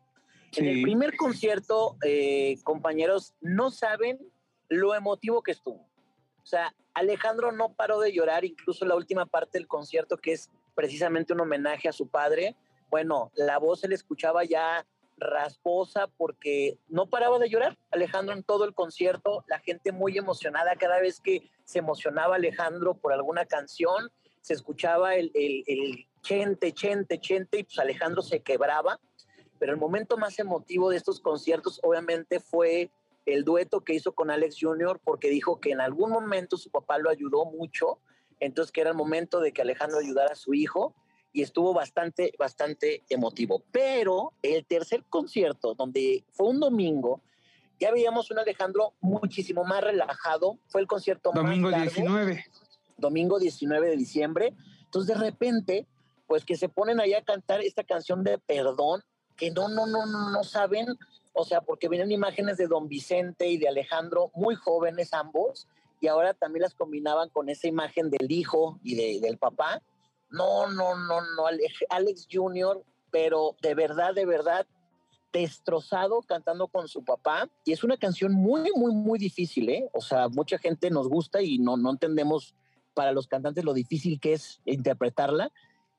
En 0.56 0.66
el 0.66 0.82
primer 0.82 1.16
concierto, 1.16 1.96
eh, 2.04 2.58
compañeros, 2.64 3.34
no 3.40 3.70
saben 3.70 4.18
lo 4.68 4.94
emotivo 4.94 5.42
que 5.42 5.52
estuvo. 5.52 5.88
O 6.42 6.46
sea, 6.46 6.74
Alejandro 6.94 7.52
no 7.52 7.72
paró 7.74 8.00
de 8.00 8.12
llorar, 8.12 8.44
incluso 8.44 8.84
la 8.84 8.94
última 8.94 9.26
parte 9.26 9.58
del 9.58 9.68
concierto, 9.68 10.16
que 10.18 10.32
es 10.32 10.50
precisamente 10.74 11.32
un 11.32 11.40
homenaje 11.40 11.88
a 11.88 11.92
su 11.92 12.08
padre. 12.08 12.56
Bueno, 12.90 13.30
la 13.34 13.58
voz 13.58 13.80
se 13.80 13.88
le 13.88 13.94
escuchaba 13.94 14.44
ya 14.44 14.86
rasposa 15.18 16.06
porque 16.16 16.78
no 16.88 17.06
paraba 17.06 17.38
de 17.38 17.48
llorar 17.48 17.76
Alejandro 17.90 18.34
en 18.34 18.42
todo 18.42 18.64
el 18.64 18.74
concierto, 18.74 19.44
la 19.48 19.58
gente 19.58 19.92
muy 19.92 20.16
emocionada 20.16 20.76
cada 20.76 21.00
vez 21.00 21.20
que 21.20 21.50
se 21.64 21.80
emocionaba 21.80 22.36
Alejandro 22.36 22.94
por 22.94 23.12
alguna 23.12 23.44
canción, 23.44 24.10
se 24.40 24.54
escuchaba 24.54 25.16
el, 25.16 25.30
el, 25.34 26.06
chente, 26.22 26.72
chente, 26.72 27.20
chente 27.20 27.60
y 27.60 27.64
pues 27.64 27.78
Alejandro 27.78 28.22
se 28.22 28.40
quebraba, 28.40 29.00
pero 29.58 29.72
el 29.72 29.78
momento 29.78 30.16
más 30.16 30.38
emotivo 30.38 30.90
de 30.90 30.96
estos 30.96 31.20
conciertos 31.20 31.80
obviamente 31.82 32.40
fue 32.40 32.90
el 33.24 33.44
dueto 33.44 33.82
que 33.82 33.94
hizo 33.94 34.12
con 34.12 34.30
Alex 34.30 34.56
Jr. 34.60 35.00
porque 35.04 35.30
dijo 35.30 35.60
que 35.60 35.70
en 35.70 35.80
algún 35.80 36.10
momento 36.10 36.56
su 36.56 36.70
papá 36.70 36.98
lo 36.98 37.10
ayudó 37.10 37.44
mucho, 37.44 37.98
entonces 38.40 38.72
que 38.72 38.80
era 38.80 38.90
el 38.90 38.96
momento 38.96 39.40
de 39.40 39.52
que 39.52 39.62
Alejandro 39.62 39.98
ayudara 39.98 40.32
a 40.32 40.36
su 40.36 40.54
hijo 40.54 40.94
y 41.38 41.42
estuvo 41.42 41.72
bastante, 41.72 42.32
bastante 42.36 43.04
emotivo. 43.08 43.62
Pero 43.70 44.32
el 44.42 44.64
tercer 44.64 45.04
concierto, 45.08 45.74
donde 45.74 46.24
fue 46.32 46.48
un 46.48 46.58
domingo, 46.58 47.20
ya 47.78 47.92
veíamos 47.92 48.32
un 48.32 48.40
Alejandro 48.40 48.94
muchísimo 49.00 49.62
más 49.62 49.84
relajado. 49.84 50.58
Fue 50.66 50.80
el 50.80 50.88
concierto 50.88 51.30
domingo 51.32 51.70
más 51.70 51.82
19. 51.82 52.44
Domingo 52.96 53.38
19 53.38 53.88
de 53.88 53.96
diciembre. 53.96 54.52
Entonces, 54.82 55.16
de 55.16 55.22
repente, 55.22 55.86
pues 56.26 56.44
que 56.44 56.56
se 56.56 56.68
ponen 56.68 56.98
ahí 56.98 57.14
a 57.14 57.22
cantar 57.22 57.60
esta 57.60 57.84
canción 57.84 58.24
de 58.24 58.38
perdón, 58.38 59.04
que 59.36 59.52
no, 59.52 59.68
no, 59.68 59.86
no, 59.86 60.06
no, 60.06 60.30
no 60.30 60.42
saben, 60.42 60.88
o 61.34 61.44
sea, 61.44 61.60
porque 61.60 61.88
vienen 61.88 62.10
imágenes 62.10 62.56
de 62.56 62.66
Don 62.66 62.88
Vicente 62.88 63.46
y 63.46 63.58
de 63.58 63.68
Alejandro, 63.68 64.32
muy 64.34 64.56
jóvenes 64.56 65.14
ambos, 65.14 65.68
y 66.00 66.08
ahora 66.08 66.34
también 66.34 66.62
las 66.62 66.74
combinaban 66.74 67.28
con 67.28 67.48
esa 67.48 67.68
imagen 67.68 68.10
del 68.10 68.28
hijo 68.28 68.80
y 68.82 68.96
de, 68.96 69.20
del 69.24 69.38
papá. 69.38 69.82
No, 70.30 70.68
no, 70.68 70.96
no, 70.96 71.20
no, 71.20 71.44
Alex 71.90 72.28
Jr., 72.30 72.82
pero 73.10 73.56
de 73.62 73.74
verdad, 73.74 74.14
de 74.14 74.26
verdad, 74.26 74.66
destrozado 75.32 76.22
cantando 76.22 76.68
con 76.68 76.88
su 76.88 77.04
papá. 77.04 77.48
Y 77.64 77.72
es 77.72 77.84
una 77.84 77.96
canción 77.96 78.32
muy, 78.32 78.70
muy, 78.74 78.94
muy 78.94 79.18
difícil, 79.18 79.68
¿eh? 79.68 79.88
O 79.92 80.00
sea, 80.00 80.28
mucha 80.28 80.58
gente 80.58 80.90
nos 80.90 81.08
gusta 81.08 81.42
y 81.42 81.58
no, 81.58 81.76
no 81.76 81.90
entendemos 81.90 82.54
para 82.94 83.12
los 83.12 83.26
cantantes 83.26 83.64
lo 83.64 83.74
difícil 83.74 84.20
que 84.20 84.34
es 84.34 84.60
interpretarla. 84.64 85.50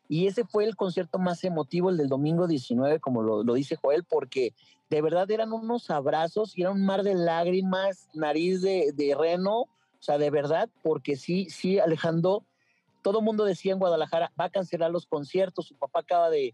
Y 0.07 0.27
ese 0.27 0.43
fue 0.43 0.65
el 0.65 0.75
concierto 0.75 1.19
más 1.19 1.43
emotivo, 1.43 1.89
el 1.89 1.97
del 1.97 2.09
domingo 2.09 2.47
19, 2.47 2.99
como 2.99 3.21
lo, 3.21 3.43
lo 3.43 3.53
dice 3.53 3.75
Joel, 3.75 4.03
porque 4.03 4.53
de 4.89 5.01
verdad 5.01 5.29
eran 5.29 5.53
unos 5.53 5.91
abrazos 5.91 6.57
y 6.57 6.61
era 6.61 6.71
un 6.71 6.83
mar 6.83 7.03
de 7.03 7.13
lágrimas, 7.13 8.09
nariz 8.13 8.61
de, 8.61 8.91
de 8.95 9.15
reno, 9.15 9.61
o 9.61 10.01
sea, 10.01 10.17
de 10.17 10.31
verdad, 10.31 10.67
porque 10.81 11.15
sí, 11.15 11.47
sí, 11.49 11.77
Alejandro 11.77 12.43
todo 13.09 13.21
mundo 13.21 13.43
decía 13.43 13.73
en 13.73 13.79
Guadalajara, 13.79 14.31
va 14.39 14.45
a 14.45 14.49
cancelar 14.51 14.91
los 14.91 15.07
conciertos, 15.07 15.65
su 15.65 15.75
papá 15.75 16.01
acaba 16.01 16.29
de, 16.29 16.53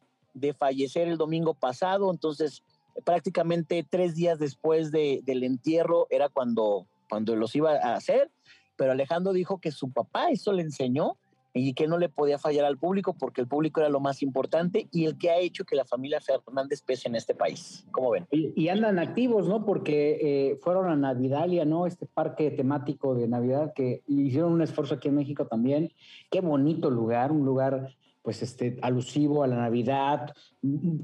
fallecer 0.58 1.10
el 1.10 1.18
domingo 1.18 1.54
pasado, 1.54 2.10
entonces 2.10 2.64
prácticamente 3.04 3.86
tres 3.90 4.16
días 4.16 4.40
después 4.40 4.90
del 4.90 5.44
entierro 5.44 6.08
era 6.10 6.30
cuando, 6.30 6.88
cuando 7.10 7.36
los 7.36 7.54
iba 7.58 7.72
a 7.74 7.96
hacer, 7.96 8.32
pero 8.78 8.94
Alejandro 8.94 9.34
dijo 9.34 9.60
que 9.60 9.72
su 9.72 9.92
papá 9.92 10.30
eso 10.30 10.54
le 10.54 10.62
enseñó 10.62 11.18
y 11.58 11.74
que 11.74 11.88
no 11.88 11.98
le 11.98 12.10
podía 12.10 12.38
fallar 12.38 12.66
al 12.66 12.78
público 12.78 13.16
porque 13.18 13.40
el 13.40 13.48
público 13.48 13.80
era 13.80 13.90
lo 13.90 14.02
más 14.02 14.22
importante 14.22 14.90
y 14.92 15.06
el 15.06 15.18
que 15.18 15.30
ha 15.30 15.40
hecho 15.40 15.64
que 15.64 15.78
la 15.78 15.86
familia 15.86 16.20
Fernández 16.20 16.82
pese 16.82 17.08
en 17.08 17.16
este 17.16 17.34
país. 17.34 17.86
¿Cómo 17.92 18.12
ven? 18.12 18.28
Y, 18.30 18.68
andan 18.68 19.00
activos, 19.00 19.48
¿no? 19.48 19.66
Porque 19.66 20.20
eh, 20.22 20.58
fueron 20.62 20.90
a 20.90 20.98
Navidalia, 20.98 21.64
¿no? 21.64 21.88
Este 21.88 22.08
parque 22.08 22.52
temático 22.52 23.16
de 23.16 23.30
Navidad 23.30 23.72
que 23.74 24.02
hicieron 24.06 24.52
un 24.52 24.62
esfuerzo 24.64 24.96
aquí 24.96 25.08
en 25.08 25.16
México 25.16 25.48
también. 25.48 25.94
Qué 26.30 26.42
bonito 26.42 26.90
lugar, 26.90 27.32
un 27.32 27.46
lugar 27.46 27.96
pues 28.22 28.42
este 28.42 28.78
alusivo 28.82 29.44
a 29.44 29.48
la 29.48 29.56
Navidad, 29.56 30.34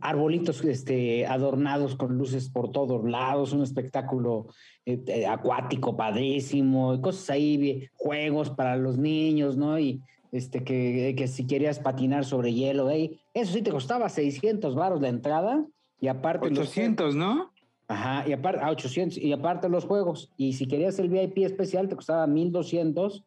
arbolitos 0.02 0.66
este 0.66 1.28
adornados 1.28 1.96
con 1.96 2.18
luces 2.18 2.50
por 2.50 2.72
todos 2.72 3.08
lados, 3.08 3.54
un 3.54 3.62
espectáculo 3.62 4.48
eh, 4.88 5.00
eh, 5.06 5.28
acuático 5.28 5.96
padrísimo, 5.96 7.00
cosas 7.00 7.30
ahí, 7.30 7.88
juegos 7.96 8.50
para 8.50 8.76
los 8.76 8.98
niños, 8.98 9.56
¿no? 9.56 9.80
Y 9.80 10.02
este, 10.32 10.64
que, 10.64 11.14
que 11.18 11.28
si 11.28 11.46
querías 11.46 11.80
patinar 11.80 12.26
sobre 12.26 12.54
hielo, 12.54 12.90
eso 12.90 13.54
sí 13.54 13.62
te 13.62 13.72
costaba 13.72 14.10
600 14.10 14.76
varos 14.76 15.02
la 15.02 15.10
entrada 15.10 15.66
y 16.00 16.08
aparte... 16.08 16.48
800, 16.48 17.16
¿no? 17.16 17.52
Ajá, 17.88 18.28
y 18.28 18.32
aparte, 18.32 18.64
800, 18.64 19.18
y 19.18 19.34
aparte 19.34 19.68
los 19.68 19.86
juegos. 19.86 20.32
Y 20.38 20.54
si 20.54 20.68
querías 20.68 20.98
el 21.00 21.10
VIP 21.10 21.40
especial 21.40 21.90
te 21.90 21.96
costaba 21.96 22.26
1200 22.26 23.24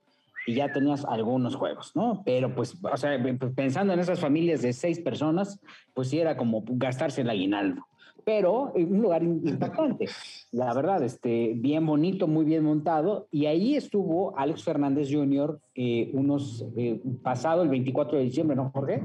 y 0.46 0.54
ya 0.54 0.72
tenías 0.72 1.04
algunos 1.04 1.54
juegos, 1.54 1.92
¿no? 1.94 2.22
Pero 2.24 2.54
pues, 2.54 2.76
o 2.82 2.96
sea, 2.96 3.18
pensando 3.54 3.92
en 3.92 4.00
esas 4.00 4.20
familias 4.20 4.62
de 4.62 4.72
seis 4.72 5.00
personas, 5.00 5.60
pues 5.92 6.08
sí 6.08 6.18
era 6.18 6.36
como 6.36 6.64
gastarse 6.66 7.20
el 7.20 7.30
aguinaldo 7.30 7.86
pero 8.24 8.72
un 8.74 9.02
lugar 9.02 9.22
importante. 9.22 10.08
La 10.52 10.72
verdad, 10.72 11.02
este, 11.02 11.52
bien 11.54 11.84
bonito, 11.86 12.26
muy 12.26 12.44
bien 12.44 12.64
montado. 12.64 13.28
Y 13.30 13.46
ahí 13.46 13.76
estuvo 13.76 14.36
Alex 14.38 14.64
Fernández 14.64 15.08
Jr. 15.10 15.60
Eh, 15.74 16.10
unos 16.12 16.64
eh, 16.76 17.00
pasado 17.22 17.62
el 17.62 17.68
24 17.68 18.18
de 18.18 18.24
diciembre, 18.24 18.56
¿no, 18.56 18.70
Jorge? 18.70 19.02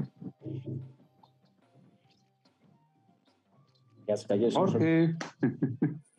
Ya 4.06 4.16
se 4.16 4.26
cayó 4.26 4.50
Jorge. 4.50 5.14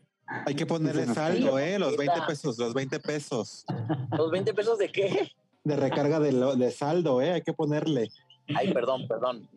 Hay 0.45 0.55
que 0.55 0.65
ponerle 0.65 1.05
saldo, 1.07 1.59
¿eh? 1.59 1.77
Los 1.77 1.97
20 1.97 2.21
pesos, 2.25 2.57
los 2.57 2.73
20 2.73 2.99
pesos. 2.99 3.65
¿Los 4.17 4.31
20 4.31 4.53
pesos 4.53 4.77
de 4.77 4.89
qué? 4.89 5.29
De 5.63 5.75
recarga 5.75 6.19
de, 6.19 6.31
de 6.55 6.71
saldo, 6.71 7.21
¿eh? 7.21 7.31
Hay 7.31 7.41
que 7.41 7.53
ponerle. 7.53 8.09
Ay, 8.55 8.73
perdón, 8.73 9.07
perdón. 9.07 9.49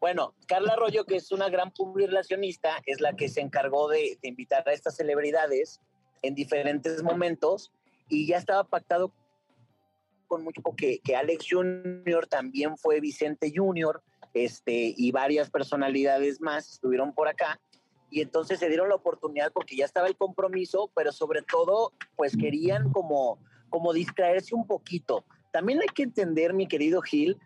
Bueno, 0.00 0.34
Carla 0.46 0.72
Arroyo, 0.72 1.04
que 1.04 1.16
es 1.16 1.30
una 1.30 1.50
gran 1.50 1.72
publicacionista, 1.72 2.80
es 2.86 3.00
la 3.00 3.14
que 3.14 3.28
se 3.28 3.42
encargó 3.42 3.88
de, 3.88 4.18
invitar 4.22 4.66
a 4.66 4.72
estas 4.72 4.96
celebridades 4.96 5.80
en 6.22 6.34
diferentes 6.34 7.02
momentos 7.02 7.70
y 8.08 8.26
ya 8.26 8.38
estaba 8.38 8.64
pactado 8.64 9.12
con 10.26 10.42
mucho 10.42 10.62
que, 10.76 11.00
que 11.00 11.16
Alex 11.16 11.46
Junior 11.50 12.26
también 12.26 12.78
fue 12.78 13.00
Vicente 13.00 13.52
Junior, 13.54 14.02
este, 14.32 14.94
y 14.96 15.10
varias 15.10 15.50
personalidades 15.50 16.40
más 16.40 16.72
estuvieron 16.72 17.12
por 17.12 17.28
acá. 17.28 17.60
Y 18.10 18.22
entonces 18.22 18.58
se 18.58 18.68
dieron 18.68 18.88
la 18.88 18.96
oportunidad 18.96 19.52
porque 19.52 19.76
ya 19.76 19.84
estaba 19.84 20.08
el 20.08 20.16
compromiso, 20.16 20.90
pero 20.94 21.12
sobre 21.12 21.42
todo, 21.42 21.92
pues 22.16 22.36
querían 22.36 22.90
como, 22.90 23.38
como 23.68 23.92
distraerse 23.92 24.54
un 24.54 24.66
poquito. 24.66 25.24
También 25.52 25.80
hay 25.80 25.88
que 25.88 26.04
entender, 26.04 26.54
mi 26.54 26.66
querido 26.66 27.02
Gil, 27.02 27.38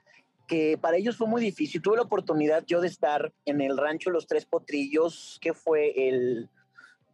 que 0.47 0.79
para 0.79 0.97
ellos 0.97 1.17
fue 1.17 1.27
muy 1.27 1.43
difícil. 1.43 1.81
Tuve 1.81 1.97
la 1.97 2.03
oportunidad 2.03 2.65
yo 2.67 2.81
de 2.81 2.89
estar 2.89 3.33
en 3.45 3.61
el 3.61 3.77
rancho 3.77 4.11
Los 4.11 4.27
Tres 4.27 4.45
Potrillos, 4.45 5.39
que 5.41 5.55
fue 5.55 6.09
el 6.09 6.49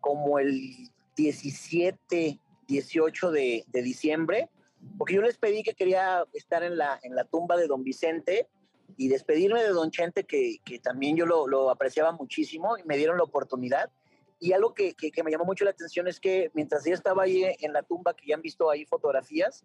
como 0.01 0.39
el 0.39 0.89
17, 1.17 2.39
18 2.67 3.31
de, 3.31 3.65
de 3.69 3.83
diciembre, 3.83 4.49
porque 4.97 5.15
yo 5.15 5.23
les 5.23 5.37
pedí 5.37 5.63
que 5.63 5.75
quería 5.75 6.25
estar 6.33 6.63
en 6.63 6.79
la, 6.79 6.99
en 7.03 7.15
la 7.15 7.25
tumba 7.25 7.57
de 7.57 7.67
don 7.67 7.85
Vicente 7.85 8.49
y 8.97 9.09
despedirme 9.09 9.63
de 9.63 9.69
don 9.69 9.91
Chente, 9.91 10.25
que, 10.25 10.59
que 10.65 10.79
también 10.79 11.17
yo 11.17 11.27
lo, 11.27 11.47
lo, 11.47 11.71
apreciaba 11.71 12.13
muchísimo 12.13 12.79
y 12.79 12.85
me 12.85 12.97
dieron 12.97 13.19
la 13.19 13.25
oportunidad. 13.25 13.91
Y 14.39 14.53
algo 14.53 14.73
que, 14.73 14.95
que, 14.95 15.11
que, 15.11 15.23
me 15.23 15.31
llamó 15.31 15.45
mucho 15.45 15.65
la 15.65 15.71
atención 15.71 16.09
es 16.09 16.19
que 16.19 16.51
mientras 16.55 16.87
ella 16.87 16.95
estaba 16.95 17.25
ahí 17.25 17.45
en 17.61 17.73
la 17.75 17.83
tumba, 17.83 18.15
que 18.15 18.27
ya 18.27 18.35
han 18.35 18.43
visto 18.43 18.71
ahí 18.71 18.87
fotografías, 18.87 19.65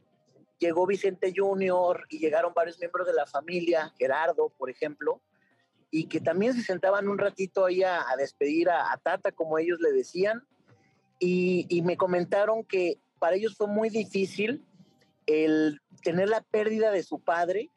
llegó 0.60 0.86
Vicente 0.86 1.34
Junior 1.36 2.06
y 2.10 2.20
llegaron 2.20 2.54
varios 2.54 2.80
miembros 2.80 3.08
de 3.08 3.14
la 3.14 3.26
familia, 3.26 3.94
Gerardo, 3.98 4.50
por 4.58 4.70
ejemplo, 4.70 5.22
y 5.92 6.08
que 6.08 6.20
también 6.20 6.54
se 6.54 6.62
sentaban 6.62 7.08
un 7.08 7.18
ratito 7.18 7.66
ahí 7.66 7.84
a, 7.84 8.04
despedir 8.18 8.70
a, 8.70 8.92
a, 8.92 8.98
Tata, 8.98 9.32
como 9.32 9.58
ellos 9.58 9.80
le 9.80 9.92
decían, 9.92 10.46
y, 11.20 11.66
y 11.70 11.82
me 11.82 11.98
comentaron 11.98 12.64
que 12.64 13.00
para 13.20 13.36
ellos 13.36 13.56
fue 13.56 13.68
muy 13.68 13.90
difícil 13.90 14.64
el 15.26 15.82
tener 16.04 16.30
la 16.30 16.42
pérdida 16.42 16.92
de 16.92 17.04
su 17.04 17.20
padre, 17.20 17.72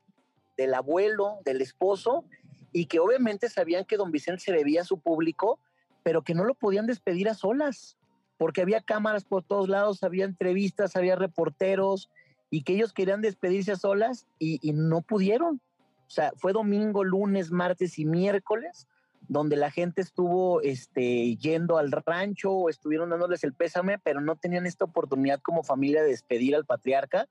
del 0.56 0.74
abuelo, 0.74 1.38
del 1.44 1.60
esposo, 1.60 2.24
y 2.72 2.86
que 2.86 2.98
obviamente 2.98 3.48
sabían 3.48 3.84
que 3.84 3.96
don 3.96 4.10
Vicente 4.10 4.42
se 4.42 4.52
debía 4.52 4.82
a 4.82 4.84
su 4.84 5.00
público, 5.00 5.60
pero 6.02 6.22
que 6.22 6.34
no 6.34 6.44
lo 6.44 6.54
podían 6.54 6.86
despedir 6.86 7.28
a 7.28 7.34
solas, 7.34 7.96
porque 8.36 8.62
había 8.62 8.80
cámaras 8.80 9.24
por 9.24 9.42
todos 9.42 9.68
lados, 9.68 10.02
había 10.02 10.24
entrevistas, 10.24 10.96
había 10.96 11.16
reporteros, 11.16 12.10
y 12.50 12.62
que 12.62 12.74
ellos 12.74 12.92
querían 12.92 13.20
despedirse 13.20 13.72
a 13.72 13.76
solas 13.76 14.26
y, 14.38 14.60
no 14.72 15.02
pudieron. 15.02 15.60
O 16.06 16.10
sea, 16.10 16.32
fue 16.36 16.52
domingo, 16.52 17.04
lunes, 17.04 17.50
martes 17.50 17.98
y 17.98 18.04
miércoles 18.04 18.88
donde 19.28 19.56
la 19.56 19.70
gente 19.70 20.00
estuvo 20.00 20.62
este, 20.62 21.36
yendo 21.36 21.76
al 21.76 21.92
rancho, 21.92 22.70
estuvieron 22.70 23.10
dándoles 23.10 23.44
el 23.44 23.52
pésame, 23.52 23.98
pero 23.98 24.22
no 24.22 24.36
tenían 24.36 24.64
esta 24.64 24.86
oportunidad 24.86 25.40
como 25.40 25.62
familia 25.62 26.02
de 26.02 26.08
despedir 26.08 26.56
al 26.56 26.64
patriarca. 26.64 27.28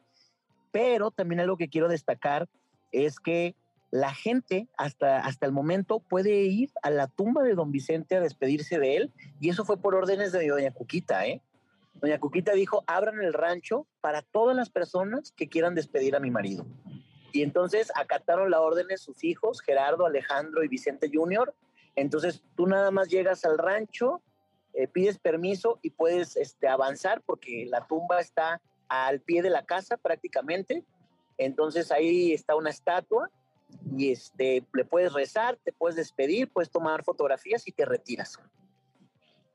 Pero 0.72 1.10
también 1.10 1.40
algo 1.40 1.58
que 1.58 1.70
quiero 1.70 1.88
destacar 1.88 2.48
es 2.92 3.20
que 3.20 3.56
la 3.90 4.14
gente 4.14 4.68
hasta, 4.78 5.20
hasta 5.20 5.46
el 5.46 5.54
momento 5.54 6.00
puede 6.00 6.44
ir 6.44 6.70
a 6.84 6.92
la 6.92 7.08
tumba 7.08 7.42
de 7.42 7.56
don 7.56 7.72
Vicente 7.72 8.16
a 8.16 8.22
despedirse 8.22 8.80
de 8.80 8.98
él, 8.98 9.14
y 9.40 9.50
eso 9.50 9.66
fue 9.66 9.78
por 9.78 9.96
órdenes 9.96 10.32
de 10.32 10.48
doña 10.48 10.72
Cuquita, 10.72 11.26
¿eh? 11.26 11.42
Doña 12.00 12.20
Cuquita 12.20 12.54
dijo, 12.54 12.84
abran 12.88 13.22
el 13.22 13.34
rancho 13.34 13.88
para 14.02 14.22
todas 14.22 14.56
las 14.56 14.70
personas 14.70 15.32
que 15.32 15.50
quieran 15.50 15.76
despedir 15.76 16.16
a 16.16 16.20
mi 16.20 16.32
marido. 16.32 16.66
Y 17.32 17.42
entonces 17.42 17.92
acataron 17.96 18.52
la 18.52 18.62
orden 18.62 18.88
de 18.88 18.98
sus 18.98 19.24
hijos, 19.24 19.62
Gerardo, 19.62 20.06
Alejandro 20.06 20.64
y 20.64 20.68
Vicente 20.68 21.10
Jr., 21.14 21.54
entonces 21.98 22.44
tú 22.56 22.68
nada 22.68 22.92
más 22.92 23.10
llegas 23.10 23.44
al 23.44 23.58
rancho, 23.58 24.22
eh, 24.74 24.88
pides 24.88 25.18
permiso 25.18 25.80
y 25.82 25.90
puedes 25.90 26.38
este, 26.38 26.68
avanzar 26.68 27.24
porque 27.26 27.66
la 27.68 27.88
tumba 27.88 28.20
está 28.20 28.62
al 28.88 29.20
pie 29.20 29.42
de 29.42 29.50
la 29.50 29.66
casa 29.66 29.98
prácticamente. 29.98 30.86
Entonces 31.40 31.92
ahí 31.92 32.34
está 32.34 32.56
una 32.56 32.70
estatua 32.70 33.32
y 33.98 34.12
este, 34.12 34.64
le 34.74 34.86
puedes 34.86 35.12
rezar, 35.14 35.58
te 35.64 35.74
puedes 35.74 35.96
despedir, 35.96 36.52
puedes 36.52 36.70
tomar 36.70 37.04
fotografías 37.04 37.68
y 37.68 37.72
te 37.72 37.84
retiras. 37.84 38.40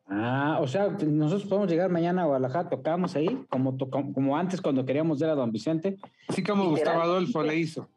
Ah, 0.09 0.42
o 0.63 0.69
sea, 0.69 0.89
nosotros 0.89 1.49
podemos 1.49 1.69
llegar 1.69 1.91
mañana 1.91 2.23
a 2.23 2.27
Guadalajara, 2.27 2.69
tocamos 2.69 3.17
ahí, 3.17 3.45
como, 3.49 3.77
como 3.91 4.37
antes 4.37 4.61
cuando 4.61 4.87
queríamos 4.87 5.19
ver 5.19 5.31
a 5.31 5.35
don 5.35 5.51
Vicente. 5.51 5.99
Así 6.29 6.43
como 6.43 6.71
Gustavo 6.71 7.03
Adolfo 7.03 7.43
le 7.45 7.57
hizo. 7.57 7.89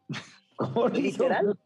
Literal. 0.92 1.56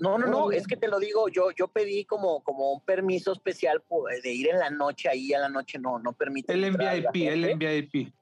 No, 0.00 0.18
no, 0.18 0.26
no, 0.26 0.50
es 0.50 0.66
que 0.66 0.76
te 0.76 0.88
lo 0.88 0.98
digo, 0.98 1.28
yo, 1.28 1.50
yo 1.52 1.68
pedí 1.68 2.04
como, 2.04 2.42
como 2.42 2.72
un 2.72 2.80
permiso 2.80 3.32
especial 3.32 3.82
de 4.22 4.32
ir 4.32 4.48
en 4.48 4.58
la 4.58 4.70
noche, 4.70 5.08
ahí 5.08 5.32
a 5.32 5.40
la 5.40 5.48
noche 5.48 5.78
no, 5.78 5.98
no 5.98 6.12
permite. 6.12 6.52
El 6.52 6.76
VIP, 6.76 7.16
el 7.28 7.56
VIP. 7.56 8.12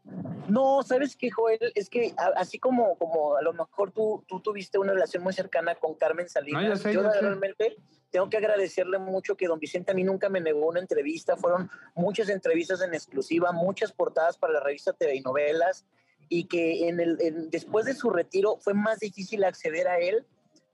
No, 0.48 0.82
¿sabes 0.82 1.16
qué, 1.16 1.30
Joel? 1.30 1.72
Es 1.74 1.88
que 1.88 2.14
así 2.36 2.58
como, 2.58 2.96
como 2.96 3.36
a 3.36 3.42
lo 3.42 3.52
mejor 3.52 3.90
tú, 3.90 4.24
tú 4.28 4.40
tuviste 4.40 4.78
una 4.78 4.92
relación 4.92 5.22
muy 5.22 5.32
cercana 5.32 5.74
con 5.74 5.94
Carmen 5.94 6.28
Salinas, 6.28 6.68
no, 6.68 6.76
sé, 6.76 6.92
yo 6.92 7.02
realmente 7.02 7.76
tengo 8.10 8.30
que 8.30 8.36
agradecerle 8.36 8.98
mucho 8.98 9.36
que 9.36 9.46
don 9.46 9.58
Vicente 9.58 9.90
a 9.90 9.94
mí 9.94 10.04
nunca 10.04 10.28
me 10.28 10.40
negó 10.40 10.68
una 10.68 10.80
entrevista, 10.80 11.36
fueron 11.36 11.68
muchas 11.94 12.28
entrevistas 12.28 12.80
en 12.82 12.94
exclusiva, 12.94 13.52
muchas 13.52 13.92
portadas 13.92 14.38
para 14.38 14.54
la 14.54 14.60
revista 14.60 14.92
TV 14.92 15.16
y 15.16 15.20
Novelas, 15.20 15.84
y 16.28 16.44
que 16.44 16.88
en 16.88 17.00
el, 17.00 17.18
en, 17.20 17.50
después 17.50 17.86
de 17.86 17.94
su 17.94 18.10
retiro 18.10 18.56
fue 18.58 18.74
más 18.74 19.00
difícil 19.00 19.44
acceder 19.44 19.88
a 19.88 19.98
él 19.98 20.24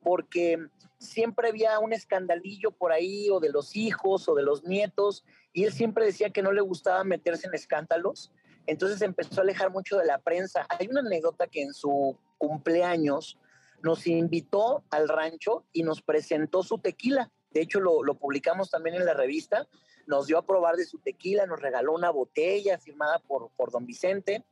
porque 0.03 0.67
siempre 1.03 1.49
había 1.49 1.79
un 1.79 1.93
escandalillo 1.93 2.71
por 2.71 2.93
ahí 2.93 3.29
o 3.31 3.41
de 3.41 3.51
los 3.51 3.77
hijos 3.77 4.29
o 4.29 4.35
de 4.35 4.43
los 4.43 4.65
nietos 4.65 5.25
y 5.53 5.65
él 5.65 5.73
siempre 5.73 6.05
decía 6.05 6.31
que 6.31 6.43
no 6.43 6.53
le 6.53 6.61
gustaba 6.61 7.05
meterse 7.05 7.47
en 7.47 7.55
escándalos. 7.55 8.33
Entonces 8.67 9.03
empezó 9.03 9.41
a 9.41 9.43
alejar 9.43 9.71
mucho 9.71 9.99
de 9.99 10.07
la 10.07 10.19
prensa. 10.19 10.67
Hay 10.69 10.87
una 10.89 11.01
anécdota 11.01 11.47
que 11.47 11.63
en 11.63 11.75
su 11.75 12.17
cumpleaños 12.39 13.39
nos 13.83 14.07
invitó 14.07 14.85
al 14.91 15.09
rancho 15.09 15.65
y 15.73 15.83
nos 15.83 16.03
presentó 16.03 16.63
su 16.63 16.79
tequila. 16.79 17.31
De 17.51 17.61
hecho, 17.61 17.81
lo, 17.81 18.15
publicamos 18.15 18.71
también 18.71 18.97
en 18.97 19.05
la 19.05 19.15
revista. 19.15 19.69
Nos 20.07 20.27
dio 20.27 20.39
a 20.39 20.47
probar 20.47 20.77
de 20.77 20.85
su 20.85 20.99
tequila, 20.99 21.47
nos 21.47 21.61
regaló 21.61 21.93
una 21.93 22.11
botella 22.11 22.79
firmada 22.79 23.19
por, 23.19 23.51
por 23.57 23.71
don 23.71 23.85
Vicente. 23.85 24.45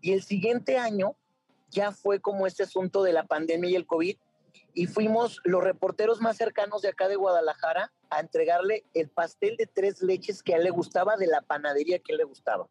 Y 0.00 0.12
el 0.12 0.22
siguiente 0.22 0.78
año 0.78 1.14
ya 1.70 1.92
fue 1.92 2.20
como 2.20 2.46
este 2.46 2.62
asunto 2.62 3.02
de 3.02 3.12
la 3.12 3.26
pandemia 3.26 3.70
y 3.70 3.76
el 3.76 3.86
COVID, 3.86 4.16
y 4.74 4.86
fuimos 4.86 5.40
los 5.44 5.62
reporteros 5.62 6.20
más 6.20 6.36
cercanos 6.36 6.82
de 6.82 6.88
acá 6.88 7.08
de 7.08 7.16
Guadalajara 7.16 7.92
a 8.10 8.20
entregarle 8.20 8.84
el 8.94 9.08
pastel 9.08 9.56
de 9.56 9.66
tres 9.66 10.02
leches 10.02 10.42
que 10.42 10.54
a 10.54 10.56
él 10.56 10.64
le 10.64 10.70
gustaba 10.70 11.16
de 11.16 11.26
la 11.26 11.42
panadería 11.42 11.98
que 11.98 12.12
él 12.12 12.18
le 12.18 12.24
gustaba. 12.24 12.68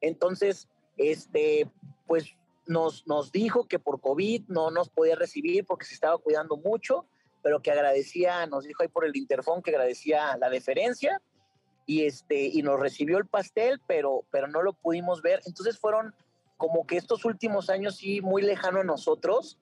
Entonces, 0.00 0.68
este, 0.96 1.70
pues 2.06 2.36
nos, 2.66 3.06
nos 3.06 3.32
dijo 3.32 3.66
que 3.66 3.78
por 3.78 4.00
COVID 4.00 4.44
no 4.48 4.70
nos 4.70 4.90
podía 4.90 5.16
recibir 5.16 5.64
porque 5.64 5.86
se 5.86 5.94
estaba 5.94 6.18
cuidando 6.18 6.56
mucho, 6.56 7.06
pero 7.42 7.62
que 7.62 7.70
agradecía, 7.70 8.46
nos 8.46 8.64
dijo 8.64 8.82
ahí 8.82 8.88
por 8.88 9.04
el 9.04 9.16
interfón 9.16 9.62
que 9.62 9.70
agradecía 9.70 10.36
la 10.36 10.50
deferencia 10.50 11.20
y, 11.86 12.04
este, 12.04 12.44
y 12.44 12.62
nos 12.62 12.78
recibió 12.78 13.18
el 13.18 13.26
pastel, 13.26 13.80
pero, 13.86 14.24
pero 14.30 14.48
no 14.48 14.62
lo 14.62 14.74
pudimos 14.74 15.22
ver. 15.22 15.40
Entonces 15.46 15.78
fueron 15.78 16.14
como 16.56 16.86
que 16.86 16.96
estos 16.96 17.24
últimos 17.24 17.70
años 17.70 17.96
sí 17.96 18.20
muy 18.20 18.42
lejano 18.42 18.80
a 18.80 18.84
nosotros 18.84 19.58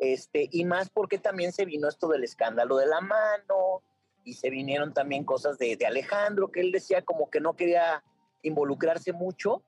este, 0.00 0.48
y 0.50 0.64
más 0.64 0.88
porque 0.88 1.18
también 1.18 1.52
se 1.52 1.66
vino 1.66 1.86
esto 1.86 2.08
del 2.08 2.24
escándalo 2.24 2.78
de 2.78 2.86
la 2.86 3.02
mano 3.02 3.82
y 4.24 4.32
se 4.32 4.48
vinieron 4.48 4.94
también 4.94 5.24
cosas 5.24 5.58
de, 5.58 5.76
Alejandro, 5.86 6.50
que 6.50 6.60
él 6.60 6.72
decía 6.72 7.02
como 7.02 7.28
que 7.28 7.40
no 7.40 7.54
quería 7.54 8.02
involucrarse 8.42 9.12
mucho 9.12 9.62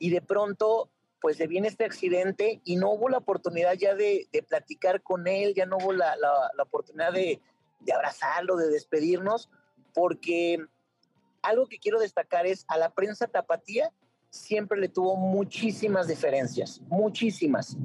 y 0.00 0.10
de 0.10 0.20
pronto 0.20 0.90
pues 1.20 1.38
le 1.38 1.46
viene 1.46 1.68
este 1.68 1.84
accidente 1.84 2.60
y 2.64 2.76
no 2.76 2.90
hubo 2.90 3.08
la 3.08 3.18
oportunidad 3.18 3.74
ya 3.74 3.94
de, 3.94 4.28
de 4.32 4.42
platicar 4.42 5.02
con 5.02 5.28
él, 5.28 5.54
ya 5.54 5.66
no 5.66 5.76
hubo 5.76 5.92
la, 5.92 6.16
la, 6.16 6.50
la 6.56 6.62
oportunidad 6.64 7.12
de, 7.12 7.40
de, 7.80 7.92
abrazarlo, 7.92 8.56
de 8.56 8.68
despedirnos, 8.68 9.48
porque 9.94 10.58
algo 11.42 11.66
que 11.66 11.78
quiero 11.78 12.00
destacar 12.00 12.46
es 12.46 12.64
a 12.68 12.76
la 12.76 12.90
prensa 12.90 13.28
tapatía 13.28 13.92
siempre 14.30 14.78
le 14.78 14.88
tuvo 14.88 15.16
muchísimas 15.16 16.08
diferencias, 16.08 16.80
muchísimas. 16.88 17.76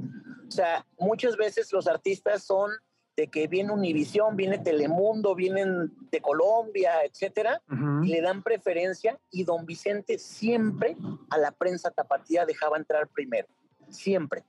O 0.46 0.50
sea, 0.50 0.86
muchas 0.98 1.36
veces 1.36 1.72
los 1.72 1.86
artistas 1.86 2.44
son 2.44 2.70
de 3.16 3.28
que 3.28 3.46
viene 3.46 3.72
Univisión, 3.72 4.36
viene 4.36 4.58
Telemundo, 4.58 5.34
vienen 5.34 5.92
de 6.10 6.20
Colombia, 6.20 7.04
etcétera, 7.04 7.60
uh 7.68 7.74
-huh. 7.74 8.06
y 8.06 8.08
le 8.08 8.22
dan 8.22 8.42
preferencia 8.42 9.18
y 9.30 9.44
don 9.44 9.66
Vicente 9.66 10.18
siempre 10.18 10.96
a 11.30 11.38
la 11.38 11.52
prensa 11.52 11.90
tapatía 11.90 12.46
dejaba 12.46 12.78
entrar 12.78 13.08
primero, 13.08 13.48
siempre. 13.90 14.44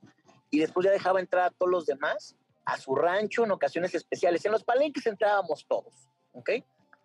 Y 0.50 0.60
después 0.60 0.86
ya 0.86 0.92
dejaba 0.92 1.20
entrar 1.20 1.46
a 1.46 1.50
todos 1.50 1.72
los 1.72 1.86
demás 1.86 2.36
a 2.66 2.78
su 2.78 2.96
rancho 2.96 3.44
en 3.44 3.52
ocasiones 3.52 3.94
especiales. 3.94 4.46
En 4.46 4.52
los 4.52 4.64
palenques 4.64 5.06
entrábamos 5.06 5.66
todos, 5.68 6.10
¿ok? 6.32 6.50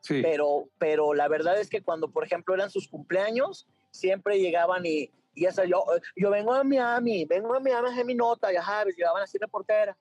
Sí. 0.00 0.22
Pero, 0.22 0.68
pero 0.78 1.12
la 1.14 1.26
verdad 1.26 1.58
es 1.58 1.68
que 1.68 1.82
cuando, 1.82 2.10
por 2.10 2.24
ejemplo, 2.24 2.54
eran 2.54 2.70
sus 2.70 2.86
cumpleaños, 2.86 3.66
siempre 3.90 4.38
llegaban 4.38 4.84
y, 4.84 5.10
y 5.34 5.42
ya 5.42 5.64
yo, 5.64 5.84
yo 6.16 6.30
vengo 6.30 6.52
a 6.52 6.64
Miami, 6.64 7.24
vengo 7.24 7.54
a 7.54 7.60
Miami 7.60 7.90
hacer 7.90 8.04
mi 8.04 8.14
nota, 8.14 8.52
ya 8.52 8.62
sabes, 8.62 8.96
llegaban 8.96 9.22
así 9.22 9.38
reportera. 9.38 9.96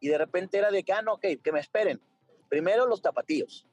Y 0.00 0.08
de 0.08 0.18
repente 0.18 0.58
era 0.58 0.70
de 0.70 0.82
que, 0.82 0.92
ah, 0.92 1.02
no, 1.02 1.14
ok, 1.14 1.24
que 1.42 1.52
me 1.52 1.60
esperen. 1.60 2.00
Primero 2.48 2.86
los 2.86 3.00
tapatíos. 3.00 3.66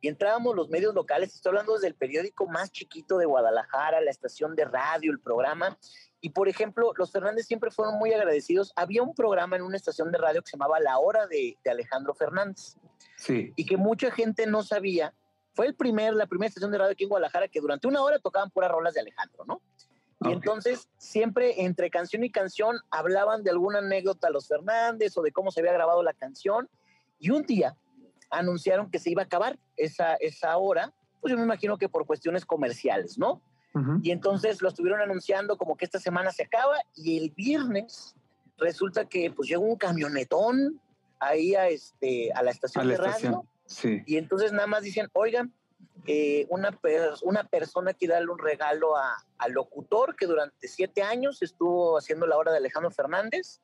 Y 0.00 0.08
entrábamos 0.08 0.54
los 0.54 0.68
medios 0.68 0.94
locales, 0.94 1.34
estoy 1.34 1.50
hablando 1.50 1.74
desde 1.74 1.88
el 1.88 1.94
periódico 1.94 2.46
más 2.46 2.70
chiquito 2.70 3.18
de 3.18 3.26
Guadalajara, 3.26 4.00
la 4.00 4.10
estación 4.10 4.54
de 4.54 4.64
radio, 4.64 5.10
el 5.10 5.20
programa, 5.20 5.76
Y 6.20 6.30
por 6.30 6.48
ejemplo, 6.48 6.92
los 6.96 7.12
Fernández 7.12 7.46
siempre 7.46 7.70
fueron 7.70 7.98
muy 7.98 8.12
agradecidos. 8.12 8.72
Había 8.76 9.02
un 9.02 9.14
programa 9.14 9.56
en 9.56 9.62
una 9.62 9.76
estación 9.76 10.10
de 10.10 10.18
radio 10.18 10.42
que 10.42 10.50
se 10.50 10.56
llamaba 10.56 10.80
La 10.80 10.98
Hora 10.98 11.26
de, 11.26 11.56
Alejandro 11.68 12.14
Fernández. 12.14 12.76
Sí. 13.16 13.52
Y 13.54 13.66
que 13.66 13.76
mucha 13.76 14.10
gente 14.10 14.46
no 14.46 14.62
sabía. 14.62 15.14
Fue 15.58 15.66
el 15.66 15.74
primer, 15.74 16.14
la 16.14 16.28
primera 16.28 16.46
estación 16.46 16.70
de 16.70 16.78
radio 16.78 16.92
aquí 16.92 17.02
en 17.02 17.10
Guadalajara 17.10 17.48
que 17.48 17.60
durante 17.60 17.88
una 17.88 18.00
hora 18.00 18.20
tocaban 18.20 18.48
puras 18.48 18.70
rolas 18.70 18.94
de 18.94 19.00
Alejandro, 19.00 19.44
¿no? 19.44 19.60
Y 20.20 20.32
entonces 20.32 20.88
siempre 20.98 21.64
entre 21.64 21.90
canción 21.90 22.22
y 22.22 22.30
canción 22.30 22.78
hablaban 22.92 23.42
de 23.42 23.50
alguna 23.50 23.78
anécdota 23.78 24.28
a 24.28 24.30
los 24.30 24.46
Fernández 24.46 25.18
o 25.18 25.22
de 25.22 25.32
cómo 25.32 25.50
se 25.50 25.58
había 25.58 25.72
grabado 25.72 26.04
la 26.04 26.12
canción. 26.12 26.70
Y 27.18 27.30
un 27.30 27.42
día 27.42 27.76
anunciaron 28.30 28.88
que 28.88 29.00
se 29.00 29.10
iba 29.10 29.22
a 29.22 29.24
acabar 29.24 29.58
esa, 29.76 30.14
esa 30.20 30.56
hora, 30.58 30.92
pues 31.20 31.32
yo 31.32 31.36
me 31.36 31.42
imagino 31.42 31.76
que 31.76 31.88
por 31.88 32.06
cuestiones 32.06 32.46
comerciales, 32.46 33.18
¿no? 33.18 33.42
Y 34.04 34.12
entonces 34.12 34.62
lo 34.62 34.68
estuvieron 34.68 35.00
anunciando 35.00 35.58
como 35.58 35.76
que 35.76 35.86
esta 35.86 35.98
semana 35.98 36.30
se 36.30 36.44
acaba 36.44 36.76
y 36.94 37.18
el 37.18 37.30
viernes 37.30 38.14
resulta 38.58 39.06
que 39.06 39.32
pues 39.32 39.48
llegó 39.48 39.64
un 39.64 39.76
camionetón 39.76 40.80
ahí 41.18 41.56
a, 41.56 41.66
este, 41.66 42.32
a 42.32 42.44
la 42.44 42.52
estación 42.52 42.86
de 42.86 42.96
radio. 42.96 43.44
Sí. 43.68 44.02
Y 44.06 44.16
entonces 44.16 44.52
nada 44.52 44.66
más 44.66 44.82
dicen, 44.82 45.08
oigan, 45.12 45.52
eh, 46.06 46.46
una, 46.48 46.76
una 47.22 47.44
persona 47.44 47.92
quiere 47.92 48.14
darle 48.14 48.30
un 48.32 48.38
regalo 48.38 48.94
al 48.96 49.52
locutor 49.52 50.16
que 50.16 50.26
durante 50.26 50.66
siete 50.66 51.02
años 51.02 51.42
estuvo 51.42 51.98
haciendo 51.98 52.26
la 52.26 52.36
hora 52.36 52.50
de 52.50 52.58
Alejandro 52.58 52.90
Fernández, 52.90 53.60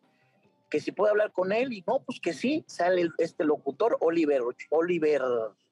que 0.69 0.81
si 0.81 0.93
puede 0.93 1.11
hablar 1.11 1.33
con 1.33 1.53
él, 1.53 1.73
y 1.73 1.83
no, 1.87 2.03
pues 2.05 2.21
que 2.21 2.35
sí, 2.35 2.65
sale 2.67 3.09
este 3.19 3.45
locutor, 3.45 3.97
Oliver, 4.01 4.43
Oliver, 4.71 5.23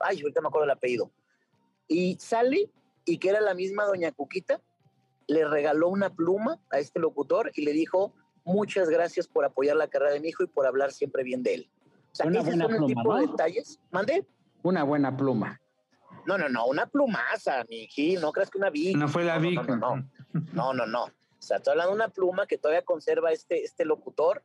ay, 0.00 0.20
ahorita 0.22 0.40
me 0.40 0.48
acuerdo 0.48 0.64
el 0.64 0.70
apellido, 0.70 1.10
y 1.88 2.16
sale 2.18 2.70
y 3.04 3.18
que 3.18 3.28
era 3.28 3.40
la 3.40 3.54
misma 3.54 3.84
doña 3.84 4.12
Cuquita, 4.12 4.60
le 5.26 5.44
regaló 5.46 5.88
una 5.88 6.10
pluma 6.14 6.58
a 6.70 6.78
este 6.78 7.00
locutor 7.00 7.50
y 7.54 7.62
le 7.62 7.72
dijo, 7.72 8.14
muchas 8.44 8.88
gracias 8.88 9.26
por 9.26 9.44
apoyar 9.44 9.76
la 9.76 9.88
carrera 9.88 10.12
de 10.12 10.20
mi 10.20 10.28
hijo 10.28 10.42
y 10.42 10.46
por 10.46 10.66
hablar 10.66 10.92
siempre 10.92 11.22
bien 11.22 11.42
de 11.42 11.54
él. 11.54 11.70
O 12.12 12.14
sea, 12.14 12.26
una 12.26 12.42
buena 12.42 12.68
pluma, 12.68 12.86
tipo 12.86 13.16
de 13.16 13.26
detalles. 13.26 13.80
¿Mande? 13.90 14.26
Una 14.62 14.84
buena 14.84 15.16
pluma. 15.16 15.60
No, 16.26 16.38
no, 16.38 16.48
no, 16.48 16.66
una 16.66 16.86
plumaza, 16.86 17.64
mi 17.68 17.86
Gil, 17.88 18.20
no 18.20 18.32
creas 18.32 18.50
que 18.50 18.58
una 18.58 18.70
Vic. 18.70 18.96
No 18.96 19.08
fue 19.08 19.24
la 19.24 19.36
no, 19.36 19.40
Vic. 19.40 19.66
No 19.66 19.76
no, 19.76 20.08
no, 20.52 20.72
no, 20.72 20.86
no, 20.86 21.04
O 21.04 21.10
sea, 21.38 21.56
estoy 21.56 21.72
hablando 21.72 21.92
de 21.92 21.96
una 21.96 22.08
pluma 22.08 22.46
que 22.46 22.58
todavía 22.58 22.82
conserva 22.82 23.32
este, 23.32 23.64
este 23.64 23.84
locutor 23.84 24.42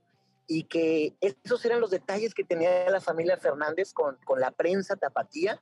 y 0.47 0.63
que 0.63 1.13
esos 1.21 1.63
eran 1.65 1.81
los 1.81 1.91
detalles 1.91 2.33
que 2.33 2.43
tenía 2.43 2.89
la 2.89 3.01
familia 3.01 3.37
Fernández 3.37 3.93
con, 3.93 4.17
con 4.23 4.39
la 4.39 4.51
prensa 4.51 4.95
tapatía 4.95 5.61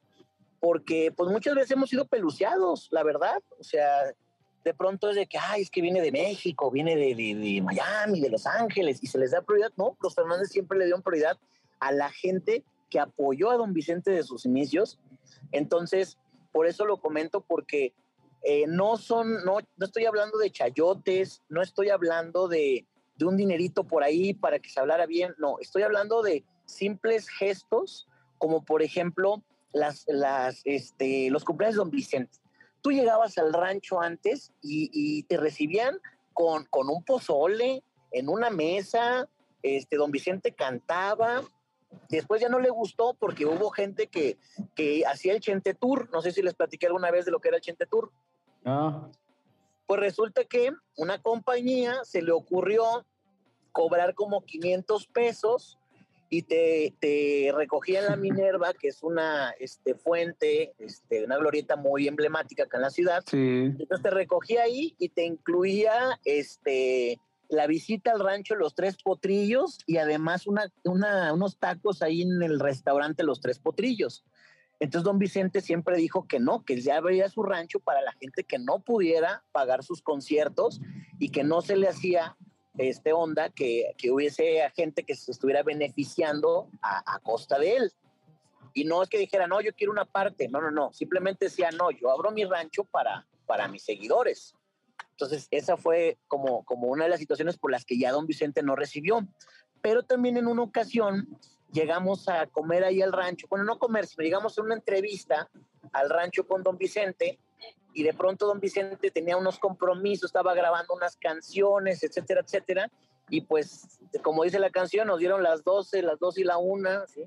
porque 0.65 1.13
pues 1.15 1.29
muchas 1.29 1.53
veces 1.53 1.71
hemos 1.71 1.91
sido 1.91 2.05
peluciados, 2.07 2.87
la 2.89 3.03
verdad, 3.03 3.41
o 3.59 3.63
sea, 3.63 3.87
de 4.63 4.73
pronto 4.73 5.11
es 5.11 5.15
de 5.15 5.27
que, 5.27 5.37
ay, 5.37 5.61
es 5.61 5.69
que 5.69 5.79
viene 5.79 6.01
de 6.01 6.11
México, 6.11 6.71
viene 6.71 6.95
de, 6.95 7.13
de, 7.13 7.61
Miami, 7.61 8.19
de 8.19 8.31
Los 8.31 8.47
Ángeles, 8.47 8.97
y 9.03 9.05
se 9.05 9.19
les 9.19 9.29
da 9.29 9.43
prioridad, 9.43 9.71
no, 9.77 9.95
los 10.01 10.15
Fernández 10.15 10.49
siempre 10.49 10.79
le 10.79 10.85
dieron 10.85 11.03
prioridad 11.03 11.37
a 11.79 11.91
la 11.91 12.09
gente 12.09 12.63
que 12.89 12.99
apoyó 12.99 13.51
a 13.51 13.57
don 13.57 13.73
Vicente 13.73 14.11
de 14.11 14.23
sus 14.23 14.45
inicios, 14.45 14.99
entonces, 15.51 16.17
por 16.51 16.67
eso 16.67 16.85
lo 16.85 16.97
comento, 16.97 17.41
porque 17.41 17.93
eh, 18.43 18.65
no 18.67 18.97
son, 18.97 19.43
no, 19.43 19.57
no 19.77 19.85
estoy 19.85 20.05
hablando 20.05 20.37
de 20.37 20.51
chayotes, 20.51 21.41
no 21.49 21.61
estoy 21.61 21.89
hablando 21.89 22.47
de, 22.47 22.85
de 23.17 23.25
un 23.25 23.37
dinerito 23.37 23.85
por 23.85 24.03
ahí 24.03 24.33
para 24.33 24.59
que 24.59 24.69
se 24.69 24.79
hablara 24.79 25.05
bien, 25.05 25.33
no, 25.37 25.57
estoy 25.59 25.83
hablando 25.83 26.21
de 26.21 26.43
simples 26.65 27.29
gestos, 27.29 28.07
como 28.37 28.63
por 28.63 28.81
ejemplo, 28.81 29.43
las, 29.73 30.05
las, 30.07 30.61
este, 30.65 31.29
los 31.29 31.43
cumpleaños 31.43 31.75
de 31.75 31.79
don 31.79 31.91
Vicente. 31.91 32.37
Tú 32.81 32.91
llegabas 32.91 33.37
al 33.37 33.51
rancho 33.51 33.99
antes 33.99 34.51
y, 34.61 35.23
te 35.23 35.37
recibían 35.37 35.99
con, 36.33 36.65
con, 36.65 36.89
un 36.89 37.03
pozole 37.03 37.83
en 38.11 38.29
una 38.29 38.49
mesa, 38.49 39.27
este, 39.63 39.97
don 39.97 40.11
Vicente 40.11 40.53
cantaba, 40.53 41.41
después 42.09 42.41
ya 42.41 42.49
no 42.49 42.59
le 42.59 42.69
gustó 42.69 43.13
porque 43.13 43.45
hubo 43.45 43.69
gente 43.69 44.07
que, 44.07 44.37
que 44.75 45.03
hacía 45.05 45.33
el 45.33 45.39
Chente 45.39 45.73
Tour, 45.73 46.09
no 46.11 46.21
sé 46.21 46.31
si 46.31 46.41
les 46.41 46.53
platiqué 46.53 46.87
alguna 46.87 47.11
vez 47.11 47.25
de 47.25 47.31
lo 47.31 47.39
que 47.39 47.49
era 47.49 47.57
el 47.57 47.63
Chente 47.63 47.85
Tour. 47.85 48.11
No. 48.63 49.11
Pues 49.87 49.99
resulta 49.99 50.43
que 50.45 50.71
una 50.97 51.21
compañía 51.21 52.03
se 52.03 52.21
le 52.21 52.31
ocurrió 52.31 53.05
cobrar 53.71 54.15
como 54.15 54.43
500 54.43 55.07
pesos 55.07 55.77
y 56.29 56.41
te, 56.41 56.93
te 56.99 57.51
recogía 57.53 57.99
en 57.99 58.07
la 58.07 58.15
Minerva, 58.15 58.73
que 58.73 58.87
es 58.87 59.03
una 59.03 59.51
este, 59.59 59.95
fuente, 59.95 60.73
este, 60.79 61.23
una 61.23 61.37
glorieta 61.37 61.75
muy 61.75 62.07
emblemática 62.07 62.63
acá 62.63 62.77
en 62.77 62.83
la 62.83 62.89
ciudad. 62.89 63.23
Entonces 63.31 64.01
te 64.01 64.09
recogía 64.09 64.63
ahí 64.63 64.95
y 64.97 65.09
te 65.09 65.23
incluía 65.23 66.19
este, 66.25 67.19
la 67.49 67.67
visita 67.67 68.11
al 68.11 68.19
rancho 68.19 68.55
Los 68.55 68.75
Tres 68.75 68.97
Potrillos 69.01 69.79
y 69.85 69.97
además 69.97 70.47
una, 70.47 70.71
unos 70.83 71.57
tacos 71.57 72.01
ahí 72.01 72.21
en 72.21 72.41
el 72.41 72.59
restaurante 72.59 73.23
Los 73.23 73.41
Tres 73.41 73.59
Potrillos. 73.59 74.25
Entonces 74.79 75.05
don 75.05 75.19
Vicente 75.19 75.61
siempre 75.61 75.97
dijo 75.97 76.27
que 76.27 76.39
no, 76.39 76.65
que 76.65 76.81
ya 76.81 76.97
abría 76.97 77.29
su 77.29 77.43
rancho 77.43 77.79
para 77.79 78.01
la 78.01 78.11
gente 78.13 78.43
que 78.43 78.59
no 78.59 78.79
pudiera 78.79 79.43
pagar 79.51 79.83
sus 79.83 80.01
conciertos 80.01 80.81
y 81.17 81.29
que 81.29 81.43
no 81.43 81.61
se 81.61 81.77
le 81.77 81.87
hacía 81.87 82.35
este 82.77 83.13
onda 83.13 83.49
que, 83.49 83.93
que 83.97 84.11
hubiese 84.11 84.69
gente 84.75 85.03
que 85.03 85.15
se 85.15 85.31
estuviera 85.31 85.63
beneficiando 85.63 86.69
a, 86.81 87.19
costa 87.19 87.57
de 87.57 87.77
él. 87.77 87.91
Y 88.73 88.83
no 88.83 89.01
es 89.01 89.09
que 89.09 89.17
dijera, 89.17 89.47
no, 89.47 89.61
yo 89.61 89.73
quiero 89.73 89.93
una 89.93 90.03
parte, 90.03 90.49
no, 90.49 90.59
no, 90.59 90.69
no, 90.69 90.91
simplemente 90.91 91.45
decía, 91.45 91.69
no, 91.71 91.91
yo 91.91 92.11
abro 92.11 92.31
mi 92.31 92.43
rancho 92.43 92.83
para, 92.83 93.25
para 93.45 93.69
mis 93.69 93.83
seguidores. 93.83 94.55
Entonces, 95.11 95.47
esa 95.51 95.77
fue 95.77 96.17
como, 96.27 96.65
como 96.65 96.87
una 96.87 97.05
de 97.05 97.09
las 97.09 97.19
situaciones 97.19 97.57
por 97.57 97.71
las 97.71 97.85
que 97.85 97.97
ya 97.97 98.11
don 98.11 98.25
Vicente 98.25 98.63
no 98.63 98.75
recibió. 98.75 99.25
Pero 99.81 100.03
también 100.03 100.37
en 100.37 100.47
una 100.47 100.63
ocasión 100.63 101.27
llegamos 101.71 102.27
a 102.27 102.47
comer 102.47 102.83
ahí 102.83 103.01
al 103.01 103.13
rancho, 103.13 103.47
bueno, 103.49 103.65
no 103.65 103.79
comer, 103.79 104.07
sino 104.07 104.23
llegamos 104.23 104.57
a 104.57 104.61
una 104.61 104.75
entrevista 104.75 105.49
al 105.93 106.09
rancho 106.09 106.47
con 106.47 106.63
don 106.63 106.77
Vicente 106.77 107.39
y 107.93 108.03
de 108.03 108.13
pronto 108.13 108.45
don 108.45 108.59
Vicente 108.59 109.09
tenía 109.11 109.37
unos 109.37 109.57
compromisos, 109.57 110.29
estaba 110.29 110.53
grabando 110.53 110.93
unas 110.93 111.15
canciones, 111.15 112.03
etcétera, 112.03 112.41
etcétera, 112.41 112.91
y 113.29 113.41
pues, 113.41 113.99
como 114.21 114.43
dice 114.43 114.59
la 114.59 114.69
canción, 114.69 115.07
nos 115.07 115.19
dieron 115.19 115.41
las 115.41 115.63
12, 115.63 116.01
las 116.01 116.19
2 116.19 116.37
y 116.39 116.43
la 116.43 116.57
1, 116.57 117.07
¿sí? 117.07 117.23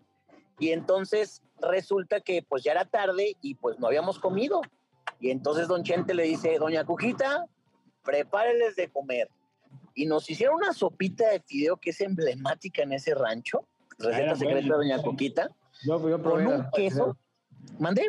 Y 0.59 0.71
entonces 0.71 1.43
resulta 1.61 2.21
que 2.21 2.43
pues 2.43 2.63
ya 2.63 2.73
era 2.73 2.85
tarde 2.85 3.37
y 3.41 3.55
pues 3.55 3.79
no 3.79 3.87
habíamos 3.87 4.19
comido. 4.19 4.61
Y 5.21 5.31
entonces 5.31 5.69
don 5.69 5.83
Chente 5.83 6.15
le 6.15 6.25
dice, 6.25 6.59
doña 6.59 6.85
Cujita, 6.85 7.47
prepáreles 8.09 8.75
de 8.75 8.89
comer. 8.89 9.29
Y 9.95 10.07
nos 10.07 10.31
hicieron 10.31 10.57
una 10.57 10.73
sopita 10.73 11.29
de 11.29 11.41
fideo 11.41 11.77
que 11.77 11.91
es 11.91 12.01
emblemática 12.01 12.83
en 12.83 12.95
ese 12.95 13.15
rancho, 13.15 13.69
receta 13.99 14.35
secreta 14.35 14.63
de 14.63 14.69
doña 14.69 15.03
Cuquita, 15.03 15.55
con 16.23 16.47
un 16.47 16.67
queso. 16.75 17.19
¿Mande? 17.79 18.09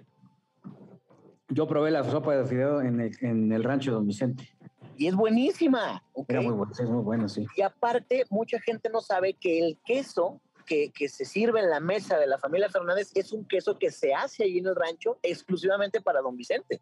Yo 1.49 1.67
probé 1.67 1.91
la 1.91 2.05
sopa 2.05 2.37
de 2.37 2.45
fideo 2.45 2.81
en 2.81 3.01
el, 3.01 3.17
en 3.19 3.51
el 3.51 3.61
rancho 3.61 3.91
de 3.91 3.95
Don 3.95 4.07
Vicente. 4.07 4.47
Y 4.95 5.07
es 5.07 5.15
buenísima. 5.15 6.01
Era 6.29 6.41
muy 6.41 6.53
bueno, 6.53 6.71
es 6.71 6.89
muy 6.89 7.03
bueno, 7.03 7.27
sí. 7.27 7.45
Y 7.57 7.61
aparte, 7.61 8.23
mucha 8.29 8.57
gente 8.61 8.89
no 8.89 9.01
sabe 9.01 9.33
que 9.33 9.59
el 9.59 9.77
queso 9.83 10.39
que, 10.65 10.91
que, 10.91 11.09
se 11.09 11.25
sirve 11.25 11.59
en 11.59 11.69
la 11.69 11.81
mesa 11.81 12.17
de 12.17 12.27
la 12.27 12.37
familia 12.37 12.69
Fernández 12.69 13.11
es 13.15 13.33
un 13.33 13.43
queso 13.45 13.77
que 13.77 13.91
se 13.91 14.13
hace 14.13 14.43
allí 14.43 14.59
en 14.59 14.67
el 14.67 14.75
rancho 14.75 15.17
exclusivamente 15.23 15.99
para 15.99 16.21
Don 16.21 16.37
Vicente. 16.37 16.79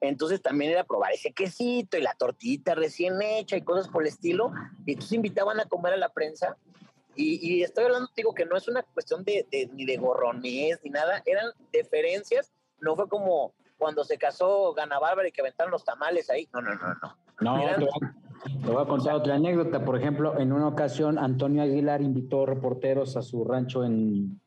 Entonces 0.00 0.40
también 0.40 0.72
era 0.72 0.84
probar 0.84 1.12
ese 1.12 1.32
quesito 1.32 1.98
y 1.98 2.02
la 2.02 2.14
tortillita 2.14 2.74
recién 2.74 3.20
hecha 3.20 3.56
y 3.56 3.62
cosas 3.62 3.88
por 3.88 4.02
el 4.02 4.08
estilo. 4.08 4.52
Y 4.86 4.92
entonces 4.92 5.12
invitaban 5.12 5.60
a 5.60 5.66
comer 5.66 5.94
a 5.94 5.98
la 5.98 6.08
prensa. 6.08 6.56
Y, 7.14 7.38
y 7.42 7.62
estoy 7.62 7.84
hablando, 7.84 8.08
digo, 8.16 8.34
que 8.34 8.46
no 8.46 8.56
es 8.56 8.66
una 8.68 8.82
cuestión 8.82 9.24
de, 9.24 9.46
de, 9.50 9.68
ni 9.72 9.84
de 9.84 9.96
gorrones 9.96 10.80
ni 10.82 10.90
nada, 10.90 11.22
eran 11.26 11.52
deferencias. 11.72 12.52
No 12.80 12.96
fue 12.96 13.08
como, 13.08 13.52
cuando 13.76 14.04
se 14.04 14.16
casó 14.16 14.72
Gana 14.74 14.98
Bárbara 14.98 15.28
y 15.28 15.32
que 15.32 15.40
aventaron 15.40 15.72
los 15.72 15.84
tamales 15.84 16.30
ahí. 16.30 16.48
No, 16.52 16.60
no, 16.60 16.74
no, 16.74 16.94
no. 17.02 17.16
No, 17.40 17.56
te 18.62 18.70
voy, 18.70 18.82
a, 18.82 18.86
contar 18.86 19.14
otra 19.14 19.34
anécdota. 19.34 19.84
Por 19.84 19.98
ejemplo, 19.98 20.38
en 20.38 20.52
una 20.52 20.68
ocasión, 20.68 21.18
Antonio 21.18 21.62
Aguilar 21.62 22.02
invitó 22.02 22.44
reporteros 22.44 23.16
a 23.16 23.22
su 23.22 23.44
rancho 23.44 23.82
en 23.82 24.40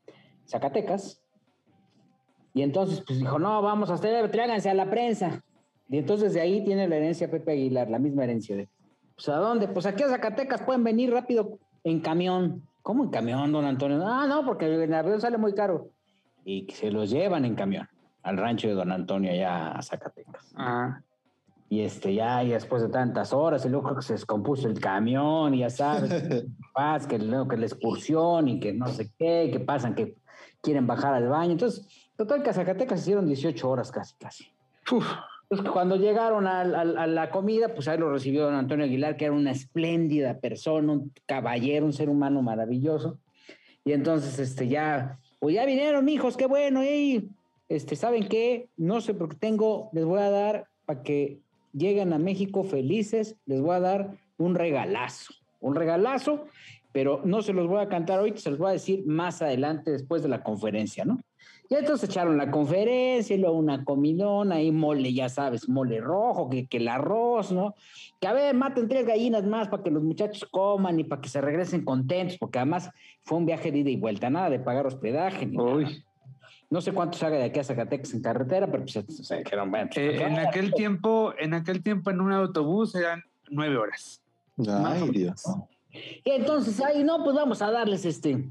Zacatecas. 0.46 1.23
Y 2.54 2.62
entonces, 2.62 3.04
pues 3.06 3.20
dijo, 3.20 3.40
no, 3.40 3.62
vamos 3.62 3.90
a 3.90 3.96
hacer, 3.96 4.30
tráiganse 4.30 4.70
a 4.70 4.74
la 4.74 4.90
prensa. 4.90 5.44
Y 5.90 5.98
entonces 5.98 6.34
de 6.34 6.42
ahí 6.42 6.64
tiene 6.64 6.88
la 6.88 6.98
herencia 6.98 7.30
Pepe 7.30 7.54
Aguilar, 7.54 7.90
la 7.90 8.00
misma 8.00 8.24
herencia 8.24 8.56
de. 8.56 8.70
Pues 9.16 9.30
a 9.30 9.36
dónde? 9.36 9.68
Pues 9.68 9.86
aquí 9.86 10.04
a 10.04 10.10
Zacatecas 10.10 10.62
pueden 10.62 10.84
venir 10.84 11.12
rápido 11.12 11.60
en 11.84 12.00
camión. 12.00 12.64
¿Cómo 12.82 13.04
en 13.04 13.10
camión, 13.10 13.52
don 13.52 13.66
Antonio? 13.66 14.04
Ah, 14.06 14.28
no, 14.28 14.46
porque 14.46 14.66
el 14.66 14.94
avión 14.94 15.22
sale 15.22 15.38
muy 15.38 15.54
caro. 15.54 15.90
Y 16.44 16.66
que 16.66 16.76
se 16.76 16.92
los 16.92 17.10
llevan 17.10 17.46
en 17.46 17.56
camión 17.56 17.88
al 18.24 18.38
rancho 18.38 18.68
de 18.68 18.74
don 18.74 18.92
Antonio 18.92 19.32
allá 19.32 19.72
a 19.72 19.82
Zacatecas. 19.82 20.54
Ah. 20.56 21.02
Y 21.70 21.82
este, 21.82 22.14
ya, 22.14 22.44
y 22.44 22.50
después 22.50 22.82
de 22.82 22.90
tantas 22.90 23.34
horas, 23.34 23.66
y 23.66 23.70
luego 23.70 23.86
creo 23.86 23.96
que 23.98 24.04
se 24.04 24.14
descompuso 24.14 24.68
el 24.68 24.80
camión, 24.80 25.54
y 25.54 25.60
ya 25.60 25.70
sabes, 25.70 26.12
que, 27.10 27.20
luego 27.20 27.48
que 27.48 27.58
la 27.58 27.66
excursión, 27.66 28.48
y 28.48 28.60
que 28.60 28.74
no 28.74 28.88
sé 28.88 29.12
qué, 29.18 29.50
que 29.52 29.60
pasan, 29.60 29.96
que 29.96 30.16
quieren 30.64 30.88
bajar 30.88 31.14
al 31.14 31.28
baño. 31.28 31.52
Entonces, 31.52 31.86
total 32.16 32.42
que 32.42 32.50
a 32.50 32.54
Zacatecas 32.54 33.02
hicieron 33.02 33.28
18 33.28 33.70
horas 33.70 33.92
casi, 33.92 34.16
casi. 34.16 34.48
Pues 35.50 35.62
cuando 35.62 35.98
llegaron 35.98 36.48
a, 36.48 36.64
la 36.64 37.30
comida, 37.30 37.76
pues 37.76 37.88
ahí 37.88 38.00
lo 38.00 38.12
recibió 38.12 38.46
don 38.46 38.56
Antonio 38.56 38.86
Aguilar, 38.86 39.18
que 39.18 39.26
era 39.26 39.34
una 39.34 39.52
espléndida 39.52 40.40
persona, 40.40 40.94
un 40.94 41.12
caballero, 41.28 41.86
un 41.86 41.94
ser 41.94 42.10
humano 42.10 42.42
maravilloso. 42.42 43.20
Y 43.86 43.92
entonces, 43.92 44.40
este, 44.40 44.68
ya, 44.68 45.20
pues 45.40 45.54
ya 45.54 45.66
vinieron, 45.66 46.08
hijos, 46.10 46.38
qué 46.38 46.48
bueno, 46.48 46.84
y 46.84 47.30
este, 47.70 47.96
¿saben 47.96 48.28
qué? 48.28 48.70
No 48.78 49.02
sé 49.02 49.14
por 49.14 49.30
qué 49.30 49.36
tengo, 49.36 49.90
les 49.92 50.06
voy 50.06 50.22
a 50.22 50.30
dar, 50.30 50.68
para 50.86 51.04
que 51.04 51.40
lleguen 51.74 52.14
a 52.14 52.18
México 52.18 52.64
felices, 52.64 53.36
les 53.46 53.62
voy 53.62 53.76
a 53.76 53.80
dar 53.80 54.12
un 54.38 54.56
regalazo, 54.56 55.34
un 55.60 55.76
regalazo, 55.76 56.46
pero 56.94 57.22
no 57.26 57.42
se 57.42 57.52
los 57.52 57.68
voy 57.68 57.82
a 57.82 57.90
cantar 57.90 58.20
hoy, 58.20 58.38
se 58.38 58.52
los 58.52 58.60
voy 58.60 58.70
a 58.70 58.74
decir 58.74 59.06
más 59.06 59.42
adelante, 59.42 59.92
después 59.92 60.22
de 60.24 60.30
la 60.30 60.44
conferencia, 60.44 61.04
¿no? 61.04 61.20
Y 61.70 61.76
entonces 61.76 62.08
echaron 62.08 62.38
la 62.38 62.52
conferencia 62.52 63.36
y 63.36 63.40
luego 63.40 63.58
una 63.58 63.84
comidona 63.84 64.62
y 64.62 64.72
mole, 64.72 65.12
ya 65.12 65.28
sabes, 65.28 65.68
mole 65.68 66.00
rojo, 66.00 66.50
que, 66.50 66.68
que 66.68 66.78
el 66.78 66.88
arroz, 66.88 67.52
¿no? 67.52 67.74
Que 68.22 68.28
a 68.28 68.34
ver, 68.34 68.54
maten 68.54 68.88
tres 68.88 69.08
gallinas 69.08 69.44
más 69.46 69.70
para 69.70 69.82
que 69.82 69.90
los 69.90 70.04
muchachos 70.04 70.48
coman 70.52 71.00
y 71.00 71.04
para 71.04 71.22
que 71.22 71.30
se 71.30 71.42
regresen 71.42 71.84
contentos, 71.84 72.38
porque 72.38 72.60
además 72.60 72.92
fue 73.24 73.40
un 73.40 73.46
viaje 73.46 73.72
de 73.72 73.80
ida 73.80 73.90
y 73.90 73.96
vuelta, 73.96 74.30
nada 74.30 74.52
de 74.52 74.60
pagar 74.60 74.86
hospedaje. 74.86 75.48
Ni 75.48 75.58
No 76.70 76.82
sé 76.82 76.92
cuánto 76.92 77.18
haga 77.26 77.38
de 77.38 77.46
aquí 77.46 77.60
a 77.60 77.64
Zacatecas 77.64 78.14
en 78.14 78.22
carretera, 78.22 78.70
pero 78.70 78.84
pues 78.84 79.28
se 79.28 79.38
dijeron, 79.38 79.72
bueno. 79.72 79.90
Pues, 79.92 80.20
eh, 80.20 80.24
en 80.24 80.38
aquel 80.38 80.74
tiempo, 80.74 81.34
en 81.40 81.56
aquel 81.56 81.82
tiempo 81.82 82.12
en 82.12 82.22
un 82.22 82.34
autobús 82.34 82.94
eran 82.94 83.24
nueve 83.50 83.78
horas. 83.78 84.22
Ay, 84.68 85.10
Dios. 85.10 85.44
Y 86.24 86.32
entonces 86.32 86.80
ahí, 86.82 87.04
no, 87.04 87.24
pues 87.24 87.36
vamos 87.36 87.62
a 87.62 87.72
darles 87.72 88.06
este, 88.06 88.50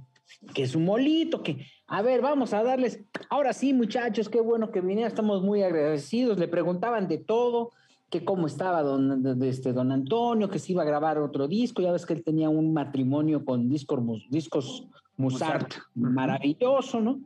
que 0.54 0.62
es 0.62 0.74
un 0.74 0.84
molito, 0.84 1.42
que, 1.42 1.66
a 1.86 2.02
ver, 2.02 2.20
vamos 2.20 2.52
a 2.52 2.62
darles, 2.62 3.00
ahora 3.28 3.52
sí, 3.52 3.72
muchachos, 3.72 4.28
qué 4.28 4.40
bueno 4.40 4.70
que 4.70 4.80
vinieron, 4.80 5.08
estamos 5.08 5.42
muy 5.42 5.62
agradecidos, 5.62 6.38
le 6.38 6.48
preguntaban 6.48 7.08
de 7.08 7.18
todo, 7.18 7.70
que 8.10 8.24
cómo 8.24 8.46
estaba 8.46 8.82
don, 8.82 9.42
este, 9.42 9.72
don 9.72 9.90
Antonio, 9.90 10.50
que 10.50 10.58
se 10.58 10.72
iba 10.72 10.82
a 10.82 10.86
grabar 10.86 11.18
otro 11.18 11.48
disco, 11.48 11.80
ya 11.80 11.92
ves 11.92 12.04
que 12.04 12.12
él 12.12 12.22
tenía 12.22 12.50
un 12.50 12.72
matrimonio 12.72 13.44
con 13.44 13.68
discos, 13.68 14.00
discos 14.28 14.86
Musart, 15.16 15.74
maravilloso, 15.94 17.00
¿no? 17.00 17.20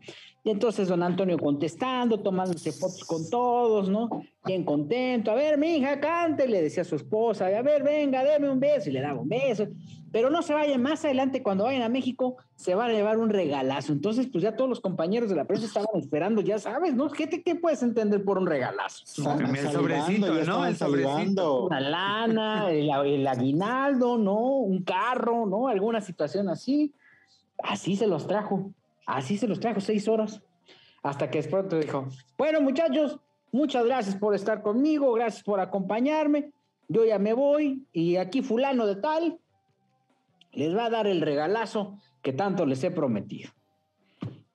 Y 0.47 0.51
entonces 0.51 0.87
don 0.87 1.03
Antonio 1.03 1.37
contestando, 1.39 2.21
tomándose 2.21 2.71
fotos 2.71 3.03
con 3.05 3.29
todos, 3.29 3.89
¿no? 3.89 4.09
Bien 4.45 4.63
contento. 4.63 5.33
A 5.33 5.35
ver, 5.35 5.59
mi 5.59 5.79
hija, 5.79 5.99
cante, 5.99 6.47
le 6.47 6.63
decía 6.63 6.83
a 6.83 6.85
su 6.85 6.95
esposa. 6.95 7.47
A 7.47 7.63
ver, 7.63 7.83
venga, 7.83 8.23
déme 8.23 8.49
un 8.49 8.61
beso. 8.61 8.89
Y 8.89 8.93
le 8.93 9.01
daba 9.01 9.21
un 9.21 9.29
beso. 9.29 9.67
Pero 10.13 10.31
no 10.31 10.43
se 10.43 10.55
vayan 10.55 10.81
más 10.81 11.05
adelante, 11.05 11.43
cuando 11.43 11.65
vayan 11.65 11.83
a 11.83 11.89
México, 11.89 12.37
se 12.55 12.77
van 12.77 12.91
a 12.91 12.93
llevar 12.93 13.19
un 13.19 13.31
regalazo. 13.31 13.93
Entonces, 13.93 14.29
pues 14.31 14.45
ya 14.45 14.55
todos 14.55 14.71
los 14.71 14.81
compañeros 14.81 15.29
de 15.29 15.35
la 15.35 15.47
prensa 15.47 15.67
estaban 15.67 15.89
esperando, 15.97 16.43
ya 16.43 16.61
sabes, 16.61 16.95
¿no? 16.95 17.11
¿Qué, 17.11 17.29
qué 17.29 17.57
puedes 17.57 17.83
entender 17.83 18.23
por 18.25 18.39
un 18.39 18.47
regalazo? 18.47 19.03
el 19.05 19.73
sobrecito, 19.73 20.45
¿no? 20.45 20.65
El 20.65 20.77
sobrecito. 20.77 21.65
Una 21.65 21.81
lana, 21.81 22.71
el, 22.71 22.89
el 22.89 23.27
aguinaldo, 23.27 24.17
¿no? 24.17 24.39
Un 24.59 24.85
carro, 24.85 25.45
¿no? 25.45 25.67
Alguna 25.67 26.01
situación 26.01 26.49
así. 26.49 26.95
Así 27.59 27.97
se 27.97 28.07
los 28.07 28.29
trajo. 28.29 28.71
Así 29.07 29.39
se 29.39 29.49
los 29.49 29.61
trajo 29.61 29.81
seis 29.81 30.09
horas. 30.09 30.43
Hasta 31.03 31.31
que 31.31 31.41
de 31.41 31.49
pronto 31.49 31.79
dijo, 31.79 32.09
bueno 32.37 32.61
muchachos, 32.61 33.21
muchas 33.53 33.87
gracias 33.87 34.17
por 34.17 34.35
estar 34.35 34.61
conmigo, 34.61 35.13
gracias 35.13 35.45
por 35.45 35.61
acompañarme. 35.61 36.53
Yo 36.89 37.05
ya 37.05 37.19
me 37.19 37.33
voy 37.33 37.87
y 37.93 38.17
aquí 38.17 38.43
fulano 38.43 38.87
de 38.87 38.97
tal 38.97 39.39
les 40.53 40.77
va 40.77 40.87
a 40.87 40.91
dar 40.91 41.07
el 41.07 41.21
regalazo 41.21 41.99
que 42.23 42.33
tanto 42.33 42.67
les 42.67 42.83
he 42.83 42.91
prometido. 42.91 43.51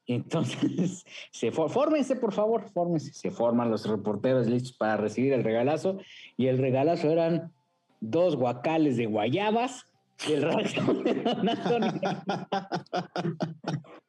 Entonces, 0.07 1.05
se 1.31 1.51
fórmense, 1.51 2.15
por 2.15 2.33
favor, 2.33 2.69
fórmense. 2.71 3.13
Se 3.13 3.31
forman 3.31 3.69
los 3.69 3.87
reporteros 3.87 4.47
listos 4.47 4.73
para 4.73 4.97
recibir 4.97 5.33
el 5.33 5.43
regalazo. 5.43 5.99
Y 6.37 6.47
el 6.47 6.57
regalazo 6.57 7.09
eran 7.09 7.53
dos 7.99 8.35
guacales 8.35 8.97
de 8.97 9.05
guayabas 9.05 9.85
del 10.27 10.41
rancho 10.41 10.93
de 11.03 11.13
Don 11.13 11.49
Antonio. 11.49 12.01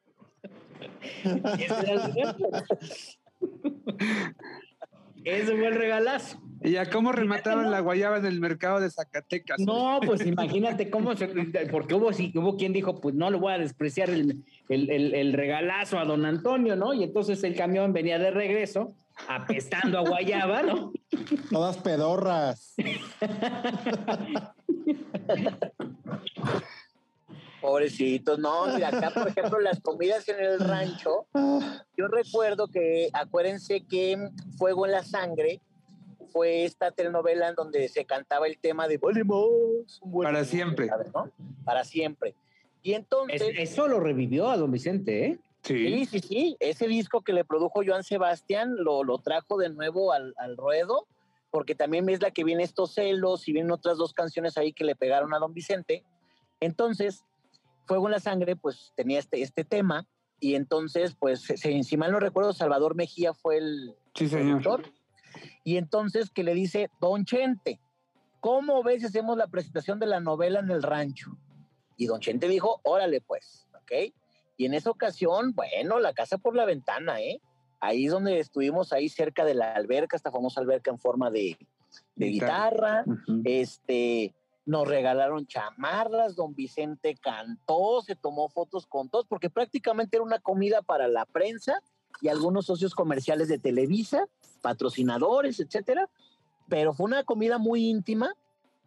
Ese 5.23 5.55
fue 5.55 5.67
el 5.67 5.75
regalazo. 5.75 6.41
¿Y 6.61 6.77
a 6.77 6.89
cómo 6.89 7.11
remataron 7.11 7.71
la 7.71 7.81
guayaba 7.81 8.17
en 8.17 8.25
el 8.25 8.39
mercado 8.39 8.79
de 8.79 8.89
Zacatecas? 8.89 9.59
No, 9.59 9.99
pues 10.05 10.25
imagínate 10.25 10.89
cómo 10.89 11.15
se. 11.15 11.27
Porque 11.71 11.93
hubo, 11.93 12.09
hubo 12.09 12.57
quien 12.57 12.73
dijo, 12.73 13.01
pues 13.01 13.15
no 13.15 13.29
le 13.29 13.37
voy 13.37 13.53
a 13.53 13.57
despreciar 13.57 14.09
el, 14.09 14.43
el, 14.69 15.33
regalazo 15.33 15.99
a 15.99 16.05
don 16.05 16.25
Antonio, 16.25 16.75
¿no? 16.75 16.93
Y 16.93 17.03
entonces 17.03 17.43
el 17.43 17.55
camión 17.55 17.91
venía 17.91 18.17
de 18.17 18.31
regreso, 18.31 18.95
apestando 19.27 19.99
a 19.99 20.07
guayaba, 20.07 20.63
¿no? 20.63 20.93
Todas 21.51 21.77
pedorras. 21.77 22.75
Pobrecitos, 27.63 28.39
no, 28.39 28.65
acá, 28.65 29.09
por 29.13 29.29
ejemplo, 29.29 29.57
las 29.61 29.79
comidas 29.79 30.27
en 30.27 30.37
el 30.37 30.59
rancho, 30.59 31.27
yo 31.95 32.09
recuerdo 32.09 32.67
que, 32.67 33.09
acuérdense 33.13 33.85
que 33.85 34.17
Fuego 34.57 34.85
en 34.85 34.91
la 34.91 35.01
Sangre 35.01 35.61
fue 36.33 36.65
esta 36.65 36.91
telenovela 36.91 37.47
en 37.47 37.55
donde 37.55 37.87
se 37.87 38.03
cantaba 38.03 38.47
el 38.47 38.57
tema 38.57 38.89
de 38.89 38.97
Volvemos. 38.97 40.01
Para 40.21 40.43
siempre. 40.43 40.89
Para 41.63 41.85
siempre. 41.85 42.35
Y 42.81 42.95
entonces... 42.95 43.41
eso 43.57 43.87
lo 43.87 44.01
revivió 44.01 44.49
a 44.49 44.57
don 44.57 44.69
Vicente, 44.69 45.25
¿eh? 45.25 45.39
Sí. 45.61 46.05
sí, 46.05 46.19
sí, 46.19 46.57
Ese 46.59 46.89
disco 46.89 47.21
que 47.21 47.31
le 47.31 47.45
produjo 47.45 47.81
Joan 47.85 48.03
Sebastián 48.03 48.75
lo, 48.75 49.05
lo 49.05 49.19
trajo 49.19 49.57
de 49.57 49.69
nuevo 49.69 50.11
al, 50.11 50.33
al 50.35 50.57
ruedo, 50.57 51.07
porque 51.49 51.75
también 51.75 52.09
es 52.09 52.21
la 52.21 52.31
que 52.31 52.43
viene 52.43 52.63
estos 52.63 52.95
celos 52.95 53.47
y 53.47 53.53
vienen 53.53 53.71
otras 53.71 53.97
dos 53.97 54.11
canciones 54.11 54.57
ahí 54.57 54.73
que 54.73 54.83
le 54.83 54.97
pegaron 54.97 55.33
a 55.33 55.39
don 55.39 55.53
Vicente. 55.53 56.03
Entonces, 56.59 57.23
Fuego 57.85 58.07
en 58.07 58.11
la 58.11 58.19
Sangre, 58.19 58.55
pues 58.55 58.93
tenía 58.95 59.19
este, 59.19 59.41
este 59.41 59.63
tema, 59.63 60.07
y 60.43 60.55
entonces, 60.55 61.15
pues, 61.17 61.41
si 61.41 61.97
mal 61.97 62.11
no 62.11 62.19
recuerdo, 62.19 62.51
Salvador 62.51 62.95
Mejía 62.95 63.33
fue 63.33 63.59
el 63.59 63.95
sí, 64.13 64.27
señor. 64.27 64.91
y 65.63 65.77
entonces 65.77 66.29
que 66.29 66.43
le 66.43 66.53
dice, 66.53 66.89
Don 66.99 67.23
Chente, 67.23 67.79
¿cómo 68.41 68.83
ves 68.83 68.99
si 68.99 69.07
hacemos 69.07 69.37
la 69.37 69.47
presentación 69.47 69.99
de 69.99 70.07
la 70.07 70.19
novela 70.19 70.59
en 70.59 70.69
el 70.69 70.83
rancho? 70.83 71.37
Y 71.95 72.07
Don 72.07 72.19
Chente 72.19 72.49
dijo, 72.49 72.81
órale 72.83 73.21
pues, 73.21 73.69
¿ok? 73.73 74.13
Y 74.57 74.65
en 74.65 74.73
esa 74.73 74.89
ocasión, 74.89 75.53
bueno, 75.53 75.99
la 75.99 76.11
casa 76.11 76.37
por 76.37 76.57
la 76.57 76.65
ventana, 76.65 77.21
¿eh? 77.21 77.39
Ahí 77.79 78.07
es 78.07 78.11
donde 78.11 78.39
estuvimos, 78.39 78.91
ahí 78.91 79.07
cerca 79.07 79.45
de 79.45 79.53
la 79.53 79.73
alberca, 79.73 80.17
esta 80.17 80.31
famosa 80.31 80.59
alberca 80.59 80.91
en 80.91 80.99
forma 80.99 81.31
de, 81.31 81.57
guitarra. 82.17 83.05
Este, 83.45 84.33
nos 84.65 84.87
regalaron 84.87 85.45
chamarras, 85.45 86.35
don 86.35 86.55
Vicente 86.55 87.15
cantó, 87.15 88.01
se 88.01 88.15
tomó 88.15 88.49
fotos 88.49 88.85
con 88.85 89.09
todos, 89.09 89.25
porque 89.27 89.49
prácticamente 89.49 90.17
era 90.17 90.23
una 90.23 90.39
comida 90.39 90.81
para 90.81 91.07
la 91.07 91.25
prensa 91.25 91.81
y 92.21 92.29
algunos 92.29 92.65
socios 92.65 92.95
comerciales 92.95 93.47
de 93.47 93.59
Televisa, 93.59 94.25
patrocinadores, 94.61 95.59
etcétera. 95.59 96.09
Pero 96.69 96.93
fue 96.93 97.05
una 97.05 97.23
comida 97.23 97.57
muy 97.57 97.85
íntima 97.87 98.33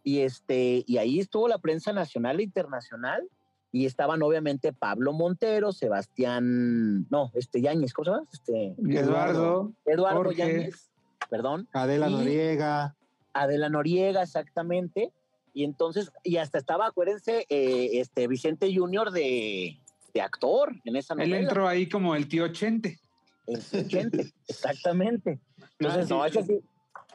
y 0.03 0.21
este 0.21 0.85
y 0.87 0.97
ahí 0.99 1.21
estuvo 1.21 1.49
la 1.49 1.59
prensa 1.59 1.93
nacional 1.93 2.41
e 2.41 2.45
internacional 2.45 3.29
y 3.71 3.85
estaban 3.85 4.23
obviamente 4.23 4.73
Pablo 4.73 5.12
Montero, 5.12 5.73
Sebastián, 5.73 7.07
no, 7.11 7.31
este 7.35 7.61
Yáñez, 7.61 7.93
¿cómo 7.93 8.05
se 8.05 8.11
llama? 8.12 8.27
Este 8.33 8.75
Eduardo, 8.99 9.73
Eduardo 9.85 10.33
Yáñez, 10.33 10.91
perdón. 11.29 11.69
Adela 11.75 12.09
Noriega. 12.09 12.97
Adela 13.35 13.69
Noriega, 13.69 14.23
exactamente. 14.23 15.12
Y 15.57 15.64
entonces, 15.64 16.12
y 16.23 16.37
hasta 16.37 16.59
estaba, 16.59 16.87
acuérdense, 16.87 17.47
eh, 17.49 17.88
este 17.95 18.29
Vicente 18.29 18.71
Junior 18.77 19.11
de, 19.11 19.81
actor 20.23 20.75
en 20.85 20.97
esa 20.97 21.14
novela. 21.14 21.38
Él 21.38 21.45
entró 21.45 21.66
ahí 21.66 21.88
como 21.88 22.14
el 22.14 22.29
tío 22.29 22.53
Chente. 22.53 23.01
El 23.47 23.64
tío 23.64 23.88
Chente, 23.88 24.35
exactamente. 24.49 25.40
Entonces, 25.79 26.11
no, 26.11 26.27
eso 26.27 26.42
sí, 26.42 26.61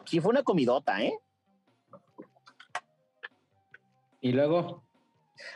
sí 0.06 0.19
fue 0.19 0.32
una 0.32 0.41
comidota, 0.41 1.04
¿eh? 1.04 1.13
Y 4.21 4.32
luego. 4.32 4.84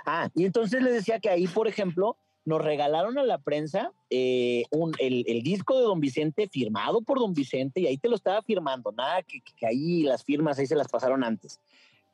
Ah, 0.05 0.29
y 0.35 0.45
entonces 0.45 0.83
le 0.83 0.91
decía 0.91 1.19
que 1.19 1.31
ahí, 1.31 1.47
por 1.47 1.67
ejemplo, 1.67 2.17
nos 2.45 2.63
regalaron 2.63 3.17
a 3.17 3.23
la 3.23 3.39
prensa 3.39 3.93
eh, 4.11 4.65
un, 4.69 4.93
el, 4.99 5.41
disco 5.41 5.75
de 5.75 5.85
Don 5.85 5.99
Vicente 5.99 6.47
firmado 6.47 7.01
por 7.01 7.17
Don 7.17 7.33
Vicente 7.33 7.81
y 7.81 7.87
ahí 7.87 7.97
te 7.97 8.09
lo 8.09 8.15
estaba 8.15 8.43
firmando, 8.43 8.91
nada 8.91 9.23
que, 9.23 9.41
que, 9.41 9.65
ahí 9.65 10.03
las 10.03 10.23
firmas 10.23 10.59
ahí 10.59 10.67
se 10.67 10.75
las 10.75 10.87
pasaron 10.87 11.23
antes 11.23 11.59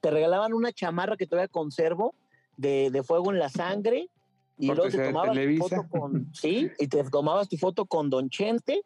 te 0.02 0.12
regalaban 0.12 0.54
una 0.54 0.72
chamarra 0.72 1.16
que 1.16 1.28
todavía 1.28 1.48
conservo 1.48 2.16
de, 2.58 3.02
fuego 3.06 3.32
en 3.32 3.40
la 3.40 3.50
sangre 3.50 4.10
y 4.58 4.68
luego 4.68 4.90
te 4.90 4.98
tomabas 4.98 5.36
tu 5.36 5.58
foto 5.58 5.88
con 5.90 6.30
sí 6.34 6.70
y 6.78 6.88
te 6.88 7.04
tomabas 7.06 7.50
tu 7.50 7.58
foto 7.58 7.86
con 7.86 8.10
Don 8.10 8.30
Chente 8.30 8.82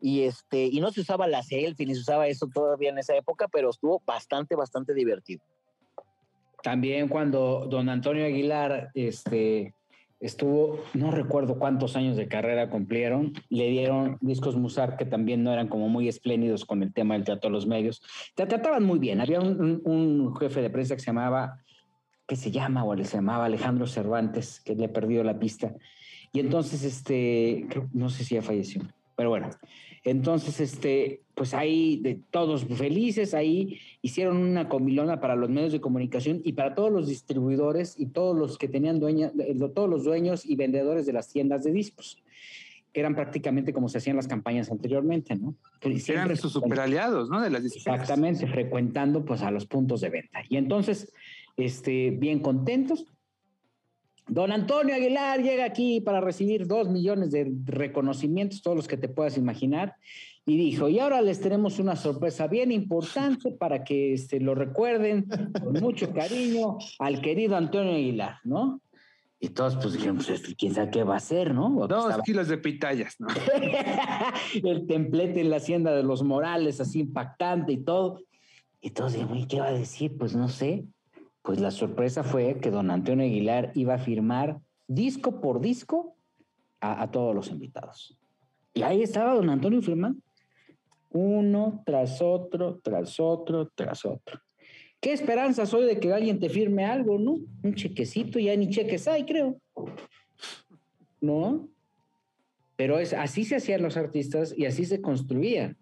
y 0.00 0.22
este 0.22 0.66
y 0.66 0.80
no 0.80 0.90
se 0.90 1.00
usaba 1.00 1.26
la 1.26 1.42
selfie 1.42 1.86
ni 1.86 1.94
se 1.94 2.00
usaba 2.00 2.26
eso 2.26 2.48
todavía 2.52 2.90
en 2.90 2.98
esa 2.98 3.16
época 3.16 3.48
pero 3.48 3.70
estuvo 3.70 4.02
bastante 4.06 4.56
bastante 4.56 4.94
divertido. 4.94 5.42
También 6.62 7.08
cuando 7.08 7.66
don 7.66 7.88
Antonio 7.88 8.24
Aguilar 8.24 8.90
este 8.94 9.74
Estuvo, 10.24 10.78
no 10.94 11.10
recuerdo 11.10 11.58
cuántos 11.58 11.96
años 11.96 12.16
de 12.16 12.28
carrera 12.28 12.70
cumplieron. 12.70 13.34
Le 13.50 13.68
dieron 13.68 14.16
discos 14.22 14.56
Musar 14.56 14.96
que 14.96 15.04
también 15.04 15.44
no 15.44 15.52
eran 15.52 15.68
como 15.68 15.90
muy 15.90 16.08
espléndidos 16.08 16.64
con 16.64 16.82
el 16.82 16.94
tema 16.94 17.12
del 17.12 17.24
teatro 17.24 17.50
de 17.50 17.52
los 17.52 17.66
medios. 17.66 18.02
Te 18.34 18.46
trataban 18.46 18.84
muy 18.84 18.98
bien. 18.98 19.20
Había 19.20 19.40
un, 19.40 20.34
jefe 20.40 20.62
de 20.62 20.70
prensa 20.70 20.94
que 20.94 21.02
se 21.02 21.08
llamaba, 21.08 21.58
que 22.26 22.36
se 22.36 22.50
llama 22.50 22.84
o 22.84 22.96
se 22.96 23.18
llamaba 23.18 23.44
Alejandro 23.44 23.86
Cervantes, 23.86 24.60
que 24.60 24.74
le 24.74 24.88
perdió 24.88 25.22
la 25.24 25.38
pista. 25.38 25.74
Y 26.32 26.40
entonces, 26.40 26.84
este, 26.84 27.68
no 27.92 28.08
sé 28.08 28.24
si 28.24 28.36
ya 28.36 28.40
falleció, 28.40 28.80
pero 29.16 29.30
bueno, 29.30 29.50
entonces, 30.04 30.60
este, 30.60 31.22
pues 31.34 31.54
ahí 31.54 31.96
de 31.96 32.20
todos 32.30 32.66
felices, 32.66 33.32
ahí 33.32 33.80
hicieron 34.02 34.36
una 34.36 34.68
comilona 34.68 35.20
para 35.20 35.34
los 35.34 35.48
medios 35.48 35.72
de 35.72 35.80
comunicación 35.80 36.42
y 36.44 36.52
para 36.52 36.74
todos 36.74 36.92
los 36.92 37.08
distribuidores 37.08 37.98
y 37.98 38.06
todos 38.06 38.36
los 38.36 38.58
que 38.58 38.68
tenían 38.68 39.00
dueños, 39.00 39.32
eh, 39.38 39.56
todos 39.74 39.88
los 39.88 40.04
dueños 40.04 40.44
y 40.44 40.56
vendedores 40.56 41.06
de 41.06 41.14
las 41.14 41.28
tiendas 41.28 41.64
de 41.64 41.72
discos, 41.72 42.22
que 42.92 43.00
eran 43.00 43.14
prácticamente 43.14 43.72
como 43.72 43.88
se 43.88 43.98
hacían 43.98 44.16
las 44.16 44.28
campañas 44.28 44.70
anteriormente, 44.70 45.36
¿no? 45.36 45.54
eran 45.80 46.36
sus 46.36 46.52
superaliados, 46.52 47.30
¿no? 47.30 47.40
De 47.40 47.48
las 47.48 47.64
Exactamente, 47.64 48.46
frecuentando 48.46 49.24
pues 49.24 49.40
a 49.40 49.50
los 49.50 49.64
puntos 49.64 50.02
de 50.02 50.10
venta. 50.10 50.40
Y 50.50 50.58
entonces, 50.58 51.12
este, 51.56 52.10
bien 52.10 52.40
contentos, 52.40 53.06
Don 54.26 54.52
Antonio 54.52 54.94
Aguilar 54.94 55.42
llega 55.42 55.64
aquí 55.64 56.00
para 56.00 56.20
recibir 56.20 56.66
dos 56.66 56.88
millones 56.88 57.30
de 57.30 57.52
reconocimientos, 57.64 58.62
todos 58.62 58.76
los 58.76 58.88
que 58.88 58.96
te 58.96 59.08
puedas 59.08 59.36
imaginar, 59.36 59.96
y 60.46 60.56
dijo, 60.56 60.88
y 60.88 60.98
ahora 60.98 61.22
les 61.22 61.40
tenemos 61.40 61.78
una 61.78 61.96
sorpresa 61.96 62.46
bien 62.46 62.72
importante 62.72 63.50
para 63.50 63.84
que 63.84 64.12
este, 64.14 64.40
lo 64.40 64.54
recuerden 64.54 65.26
con 65.62 65.72
mucho 65.74 66.12
cariño 66.12 66.78
al 66.98 67.20
querido 67.20 67.56
Antonio 67.56 67.94
Aguilar, 67.94 68.36
¿no? 68.44 68.80
Y 69.40 69.50
todos 69.50 69.76
pues 69.76 69.92
dijimos, 69.92 70.26
pues, 70.26 70.40
este, 70.40 70.54
quién 70.54 70.74
sabe 70.74 70.90
qué 70.90 71.04
va 71.04 71.14
a 71.14 71.18
hacer, 71.18 71.54
¿no? 71.54 71.86
Dos 71.86 72.14
kilos 72.24 72.48
de 72.48 72.56
pitayas, 72.56 73.16
¿no? 73.18 73.28
El 74.54 74.86
templete 74.86 75.40
en 75.42 75.50
la 75.50 75.56
hacienda 75.56 75.94
de 75.94 76.02
los 76.02 76.22
Morales, 76.22 76.80
así 76.80 77.00
impactante 77.00 77.72
y 77.72 77.78
todo. 77.78 78.20
Y 78.80 78.90
todos 78.90 79.12
dijimos, 79.12 79.46
¿qué 79.46 79.60
va 79.60 79.66
a 79.66 79.72
decir? 79.72 80.16
Pues 80.16 80.34
no 80.34 80.48
sé. 80.48 80.84
Pues 81.44 81.60
la 81.60 81.70
sorpresa 81.70 82.24
fue 82.24 82.58
que 82.58 82.70
don 82.70 82.90
Antonio 82.90 83.26
Aguilar 83.26 83.70
iba 83.74 83.94
a 83.94 83.98
firmar 83.98 84.60
disco 84.88 85.42
por 85.42 85.60
disco 85.60 86.16
a, 86.80 87.10
todos 87.10 87.34
los 87.34 87.50
invitados. 87.50 88.18
Y 88.72 88.80
ahí 88.80 89.02
estaba 89.02 89.34
don 89.34 89.50
Antonio 89.50 89.82
firmando. 89.82 90.22
Uno 91.10 91.82
tras 91.84 92.22
otro, 92.22 92.80
tras 92.82 93.20
otro, 93.20 93.70
tras 93.74 94.06
otro. 94.06 94.40
¿Qué 95.02 95.12
esperanza 95.12 95.66
soy 95.66 95.84
de 95.84 96.00
que 96.00 96.14
alguien 96.14 96.40
te 96.40 96.48
firme 96.48 96.86
algo, 96.86 97.18
no? 97.18 97.36
Un 97.62 97.74
chequecito, 97.74 98.38
ya 98.38 98.56
ni 98.56 98.70
cheques 98.70 99.06
hay, 99.06 99.26
creo. 99.26 99.58
¿No? 101.20 101.68
Pero 102.74 102.98
es, 102.98 103.12
así 103.12 103.44
se 103.44 103.56
hacían 103.56 103.82
los 103.82 103.98
artistas 103.98 104.54
y 104.56 104.64
así 104.64 104.86
se 104.86 105.02
construían 105.02 105.76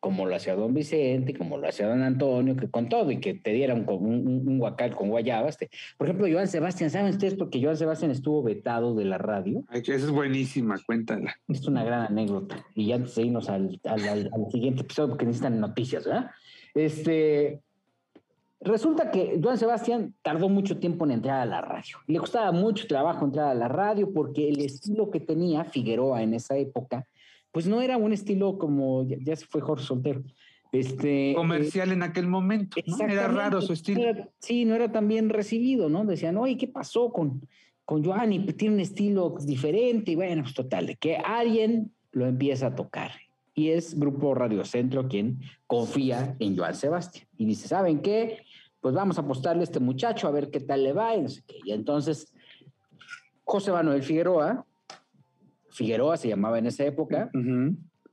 como 0.00 0.26
lo 0.26 0.34
hacía 0.34 0.56
don 0.56 0.72
Vicente, 0.72 1.34
como 1.34 1.58
lo 1.58 1.68
hacía 1.68 1.86
don 1.86 2.02
Antonio, 2.02 2.56
que 2.56 2.70
con 2.70 2.88
todo 2.88 3.10
y 3.10 3.20
que 3.20 3.34
te 3.34 3.52
dieran 3.52 3.84
un, 3.86 4.46
un, 4.48 4.58
guacal 4.58 4.96
con 4.96 5.10
guayabas. 5.10 5.58
por 5.98 6.06
ejemplo, 6.06 6.26
Joan 6.30 6.48
Sebastián, 6.48 6.90
¿saben 6.90 7.10
ustedes? 7.10 7.34
Porque 7.34 7.62
Joan 7.62 7.76
Sebastián 7.76 8.10
estuvo 8.10 8.42
vetado 8.42 8.94
de 8.94 9.04
la 9.04 9.18
radio. 9.18 9.62
Ay, 9.68 9.80
esa 9.80 9.94
es 9.94 10.10
buenísima, 10.10 10.76
cuéntala. 10.84 11.34
Es 11.48 11.66
una 11.66 11.84
gran 11.84 12.06
anécdota. 12.06 12.64
Y 12.74 12.86
ya 12.86 12.96
antes 12.96 13.14
de 13.14 13.22
irnos 13.22 13.50
al, 13.50 13.78
al, 13.84 14.30
siguiente 14.50 14.82
episodio, 14.82 15.10
porque 15.10 15.26
necesitan 15.26 15.60
noticias, 15.60 16.06
¿verdad? 16.06 16.30
Este, 16.74 17.60
Resulta 18.62 19.10
que 19.10 19.40
Joan 19.42 19.56
Sebastián 19.56 20.14
tardó 20.20 20.50
mucho 20.50 20.78
tiempo 20.78 21.06
en 21.06 21.12
entrar 21.12 21.40
a 21.40 21.46
la 21.46 21.62
radio. 21.62 21.96
Le 22.06 22.18
costaba 22.18 22.52
mucho 22.52 22.86
trabajo 22.86 23.24
entrar 23.24 23.48
a 23.48 23.54
la 23.54 23.68
radio 23.68 24.12
porque 24.12 24.50
el 24.50 24.60
estilo 24.60 25.10
que 25.10 25.18
tenía 25.18 25.64
Figueroa 25.64 26.22
en 26.22 26.34
esa 26.34 26.58
época 26.58 27.06
pues 27.52 27.66
no 27.66 27.80
era 27.80 27.96
un 27.96 28.12
estilo 28.12 28.58
como, 28.58 29.06
ya, 29.06 29.36
se 29.36 29.46
fue 29.46 29.60
Jorge 29.60 29.84
Soltero. 29.84 30.22
Este, 30.72 31.32
comercial 31.34 31.90
en 31.90 32.02
aquel 32.02 32.28
momento. 32.28 32.76
Era 33.00 33.26
raro 33.26 33.60
su 33.60 33.72
estilo. 33.72 34.28
sí, 34.38 34.64
no 34.64 34.76
era 34.76 34.92
tan 34.92 35.08
bien 35.08 35.28
recibido, 35.28 35.88
¿no? 35.88 36.04
Decían, 36.04 36.36
oye, 36.36 36.56
¿qué 36.56 36.68
pasó 36.68 37.10
con, 37.10 37.46
con 37.84 38.04
Joanny? 38.04 38.38
Tiene 38.52 38.74
un 38.74 38.80
estilo 38.80 39.34
diferente. 39.44 40.12
Y 40.12 40.14
bueno, 40.14 40.42
pues 40.42 40.54
total, 40.54 40.86
de 40.86 40.96
que 40.96 41.16
alguien 41.16 41.92
lo 42.12 42.26
empieza 42.26 42.68
a 42.68 42.74
tocar. 42.76 43.10
Y 43.52 43.70
es 43.70 43.98
Grupo 43.98 44.32
Radio 44.34 44.64
Centro 44.64 45.08
quien 45.08 45.40
confía 45.66 46.36
en 46.38 46.56
Joan 46.56 46.74
Sebastián. 46.76 47.26
Y 47.36 47.46
dice, 47.46 47.66
¿saben 47.66 48.00
qué? 48.00 48.44
Pues 48.80 48.94
vamos 48.94 49.18
a 49.18 49.22
apostarle 49.22 49.62
a 49.62 49.64
este 49.64 49.80
muchacho 49.80 50.28
a 50.28 50.30
ver 50.30 50.50
qué 50.50 50.60
tal 50.60 50.84
le 50.84 50.92
va 50.92 51.16
y 51.16 51.22
no 51.22 51.28
sé 51.28 51.42
qué. 51.46 51.56
Y 51.64 51.72
entonces, 51.72 52.32
José 53.42 53.72
Manuel 53.72 54.04
Figueroa 54.04 54.64
Figueroa 55.70 56.16
se 56.16 56.28
llamaba 56.28 56.58
en 56.58 56.66
esa 56.66 56.84
época, 56.84 57.30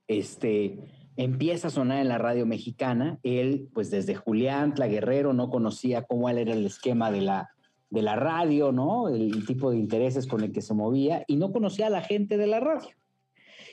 este, 0.08 0.80
empieza 1.18 1.68
a 1.68 1.72
sonar 1.72 2.00
en 2.00 2.08
la 2.08 2.18
radio 2.18 2.46
mexicana. 2.46 3.20
Él, 3.24 3.70
pues 3.74 3.90
desde 3.92 4.16
Julián 4.16 4.74
Guerrero, 4.76 5.34
no 5.34 5.50
conocía 5.50 6.04
cómo 6.04 6.30
era 6.30 6.40
el 6.42 6.66
esquema 6.66 7.12
de 7.12 7.22
la, 7.22 7.50
de 7.90 8.02
la 8.02 8.16
radio, 8.16 8.72
¿no? 8.72 9.10
El, 9.10 9.46
tipo 9.46 9.72
de 9.72 9.78
intereses 9.78 10.28
con 10.28 10.44
el 10.44 10.52
que 10.52 10.62
se 10.62 10.74
movía 10.74 11.24
y 11.28 11.36
no 11.38 11.52
conocía 11.52 11.88
a 11.88 11.92
la 11.92 12.02
gente 12.02 12.38
de 12.38 12.48
la 12.48 12.60
radio. 12.60 12.90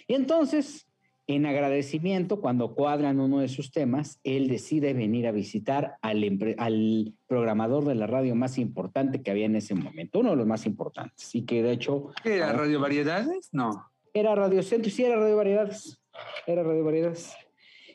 Y 0.09 0.15
entonces, 0.15 0.87
en 1.27 1.47
agradecimiento, 1.47 2.41
cuando 2.41 2.75
cuadran 2.75 3.19
uno 3.19 3.39
de 3.39 3.49
sus 3.49 3.71
temas, 3.71 4.21
él 4.25 4.49
decide 4.49 4.93
venir 4.93 5.27
a 5.27 5.33
visitar 5.33 5.97
al, 6.03 6.23
al, 6.59 7.15
programador 7.27 7.87
de 7.87 7.95
la 7.95 8.07
radio 8.07 8.35
más 8.35 8.59
importante 8.59 9.23
que 9.23 9.31
había 9.31 9.47
en 9.47 9.57
ese 9.57 9.75
momento, 9.75 10.21
uno 10.21 10.31
de 10.31 10.37
los 10.37 10.47
más 10.47 10.67
importantes, 10.67 11.35
y 11.35 11.43
que 11.43 11.63
de 11.63 11.73
hecho... 11.73 12.11
¿Era 12.25 12.53
Radio 12.53 12.81
Variedades? 12.81 13.49
No. 13.53 13.91
Era 14.13 14.35
Radio 14.35 14.63
Centro, 14.63 14.91
sí, 14.91 15.03
era 15.03 15.17
Radio 15.17 15.37
Variedades. 15.37 15.99
Era 16.47 16.63
Radio 16.63 16.85
Variedades. 16.85 17.35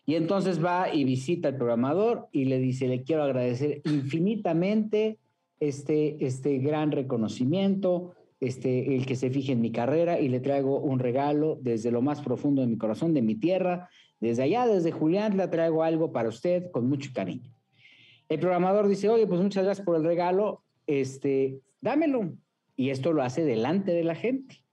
Y 0.05 0.15
entonces 0.15 0.63
va 0.63 0.91
y 0.91 1.03
visita 1.03 1.49
al 1.49 1.57
programador 1.57 2.29
y 2.31 2.45
le 2.45 2.57
dice, 2.57 2.87
le 2.87 3.03
quiero 3.03 3.23
agradecer 3.23 3.81
infinitamente 3.85 5.19
este, 5.59 6.25
este 6.25 6.57
gran 6.57 6.91
reconocimiento, 6.91 8.15
este, 8.39 8.95
el 8.95 9.06
que 9.06 9.15
se 9.15 9.30
fije 9.30 9.52
en 9.52 9.62
mi 9.62 9.71
carrera 9.71 10.19
y 10.19 10.30
le 10.30 10.39
traigo 10.39 10.80
un 10.80 10.99
regalo 10.99 11.58
desde 11.62 11.91
lo 11.91 12.02
más 12.02 12.21
profundo 12.21 12.62
de 12.62 12.67
mi 12.67 12.78
corazón, 12.78 13.13
de 13.13 13.21
mi 13.21 13.36
tierra, 13.36 13.89
desde 14.19 14.43
allá, 14.43 14.67
desde 14.67 14.91
Julián, 14.91 15.38
le 15.38 15.47
traigo 15.47 15.84
algo 15.84 16.12
para 16.12 16.30
usted 16.30 16.71
con 16.71 16.88
mucho 16.88 17.12
cariño. 17.13 17.52
El 18.28 18.39
programador 18.39 18.88
dice, 18.88 19.10
oye, 19.10 19.25
pues 19.28 19.41
muchas 19.41 19.63
gracias 19.63 19.86
por 19.86 19.95
el 19.95 20.04
regalo, 20.04 20.63
este, 20.88 21.60
dámelo. 21.82 22.34
Y 22.75 22.91
esto 22.91 23.12
lo 23.12 23.23
hace 23.23 23.43
delante 23.43 23.91
de 23.91 24.04
la 24.04 24.15
gente. 24.15 24.63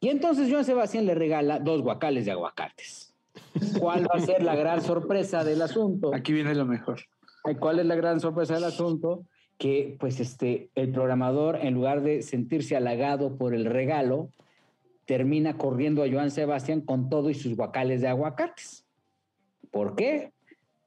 Y 0.00 0.08
entonces 0.08 0.50
Joan 0.50 0.64
Sebastián 0.64 1.06
le 1.06 1.14
regala 1.14 1.58
dos 1.58 1.82
guacales 1.82 2.24
de 2.24 2.32
aguacates. 2.32 3.14
¿Cuál 3.78 4.04
va 4.04 4.18
a 4.18 4.20
ser 4.20 4.42
la 4.42 4.54
gran 4.54 4.80
sorpresa 4.80 5.44
del 5.44 5.62
asunto? 5.62 6.14
Aquí 6.14 6.32
viene 6.32 6.54
lo 6.54 6.64
mejor. 6.64 7.00
¿Cuál 7.60 7.78
es 7.78 7.86
la 7.86 7.94
gran 7.94 8.20
sorpresa 8.20 8.54
del 8.54 8.64
asunto? 8.64 9.24
Que 9.58 9.96
pues 9.98 10.20
este, 10.20 10.70
el 10.74 10.92
programador, 10.92 11.56
en 11.56 11.74
lugar 11.74 12.02
de 12.02 12.22
sentirse 12.22 12.76
halagado 12.76 13.36
por 13.36 13.54
el 13.54 13.64
regalo, 13.64 14.30
termina 15.06 15.56
corriendo 15.56 16.02
a 16.02 16.10
Joan 16.10 16.30
Sebastián 16.30 16.80
con 16.80 17.08
todo 17.08 17.30
y 17.30 17.34
sus 17.34 17.56
guacales 17.56 18.00
de 18.00 18.08
aguacates. 18.08 18.84
¿Por 19.70 19.94
qué? 19.94 20.32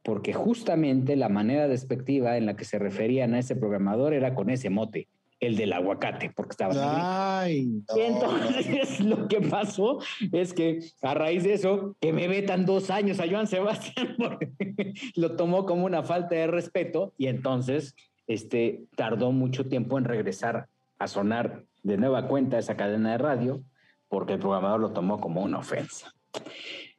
Porque 0.04 0.34
justamente 0.34 1.16
la 1.16 1.30
manera 1.30 1.68
despectiva 1.68 2.38
en 2.38 2.46
la 2.46 2.56
que 2.56 2.66
se 2.66 2.80
referían 2.80 3.34
a 3.34 3.40
ese 3.40 3.56
programador 3.56 4.14
era 4.14 4.36
con 4.36 4.50
ese 4.50 4.70
mote, 4.70 5.08
el 5.40 5.56
del 5.56 5.74
aguacate, 5.74 6.32
porque 6.36 6.52
estaba... 6.52 7.40
Ay, 7.42 7.82
Y 7.96 8.00
entonces 8.00 9.00
lo 9.06 9.28
que 9.28 9.42
pasó 9.42 10.00
es 10.32 10.54
que 10.54 10.80
a 11.02 11.14
raíz 11.14 11.44
de 11.44 11.54
eso, 11.54 11.96
que 12.02 12.12
me 12.12 12.28
vetan 12.28 12.66
dos 12.66 12.90
años 12.90 13.20
a 13.20 13.30
Joan 13.30 13.48
Sebastián, 13.48 14.16
lo 15.16 15.36
tomó 15.36 15.66
como 15.66 15.86
una 15.86 16.04
falta 16.04 16.36
de 16.36 16.48
respeto 16.48 17.14
y 17.18 17.28
entonces 17.28 17.96
este, 18.30 18.86
tardó 18.96 19.32
mucho 19.32 19.68
tiempo 19.68 19.98
en 19.98 20.06
regresar 20.06 20.68
a 21.00 21.08
sonar 21.08 21.64
de 21.82 21.98
nueva 21.98 22.28
cuenta 22.28 22.60
esa 22.60 22.78
cadena 22.78 23.12
de 23.12 23.18
radio 23.18 23.64
porque 24.08 24.34
el 24.34 24.40
programador 24.40 24.80
lo 24.80 24.92
tomó 24.92 25.20
como 25.20 25.42
una 25.42 25.58
ofensa. 25.58 26.14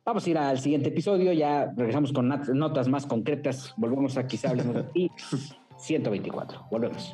Vamos 0.05 0.27
a 0.27 0.31
ir 0.31 0.39
al 0.39 0.59
siguiente 0.59 0.89
episodio, 0.89 1.33
ya 1.33 1.73
regresamos 1.77 2.13
con 2.13 2.29
notas 2.29 2.89
más 2.89 3.07
concretas, 3.07 3.73
volvemos 3.77 4.17
a 4.17 4.27
quizá 4.27 4.51
hablemos 4.51 4.75
de 4.75 5.11
124, 5.79 6.67
volvemos. 6.71 7.13